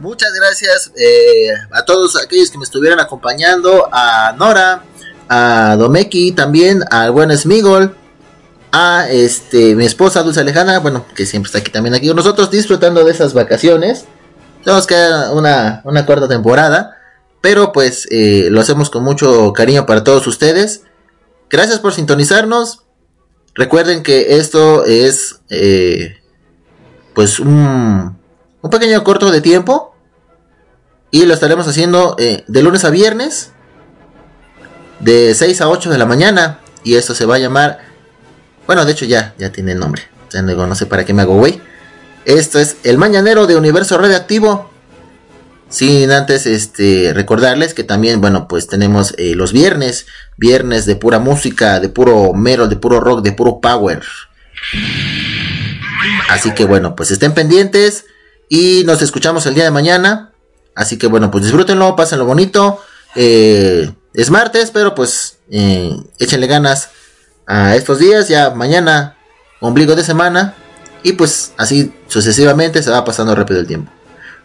[0.00, 4.84] Muchas gracias eh, a todos aquellos que me estuvieran acompañando, a Nora,
[5.28, 7.96] a Domeki, también al buen Smigol,
[8.70, 12.50] a este mi esposa Dulce Alejandra, bueno, que siempre está aquí también aquí con nosotros,
[12.50, 14.04] disfrutando de esas vacaciones.
[14.62, 14.94] Tenemos que
[15.32, 16.96] una, una cuarta temporada,
[17.40, 20.82] pero pues eh, lo hacemos con mucho cariño para todos ustedes.
[21.50, 22.82] Gracias por sintonizarnos.
[23.58, 26.16] Recuerden que esto es eh,
[27.12, 28.16] pues un,
[28.70, 29.96] pequeño corto de tiempo
[31.10, 33.50] y lo estaremos haciendo eh, de lunes a viernes
[35.00, 37.80] de 6 a 8 de la mañana y esto se va a llamar
[38.66, 41.34] bueno de hecho ya ya tiene nombre ya no, no sé para qué me hago
[41.34, 41.60] güey.
[42.26, 44.70] Esto es el mañanero de universo radioactivo
[45.68, 51.18] sin antes este recordarles que también bueno pues tenemos eh, los viernes viernes de pura
[51.18, 54.02] música de puro mero de puro rock de puro power
[56.30, 58.06] así que bueno pues estén pendientes
[58.48, 60.32] y nos escuchamos el día de mañana
[60.78, 62.80] Así que bueno, pues disfrútenlo, pásenlo bonito.
[63.16, 66.90] Eh, es martes, pero pues eh, échenle ganas
[67.48, 68.28] a estos días.
[68.28, 69.16] Ya mañana,
[69.58, 70.54] ombligo de semana.
[71.02, 73.90] Y pues así sucesivamente se va pasando rápido el tiempo.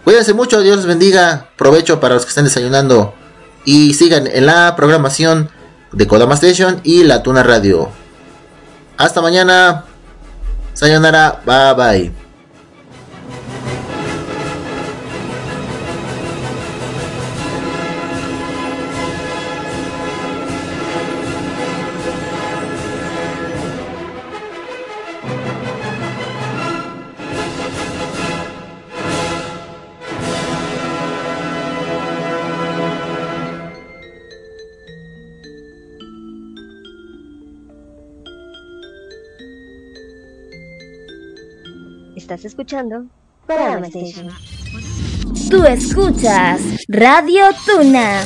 [0.04, 1.50] Cuídense mucho, Dios les bendiga.
[1.58, 3.14] Provecho para los que estén desayunando.
[3.66, 5.50] Y sigan en la programación
[5.94, 7.90] de Kodama Station y la Tuna Radio.
[8.98, 9.86] Hasta mañana.
[10.74, 11.42] Sayonara.
[11.46, 12.23] Bye bye.
[42.44, 43.06] Estás escuchando
[43.48, 44.28] Kodama Station.
[45.50, 46.60] Tú escuchas
[46.90, 48.26] Radio Tuna.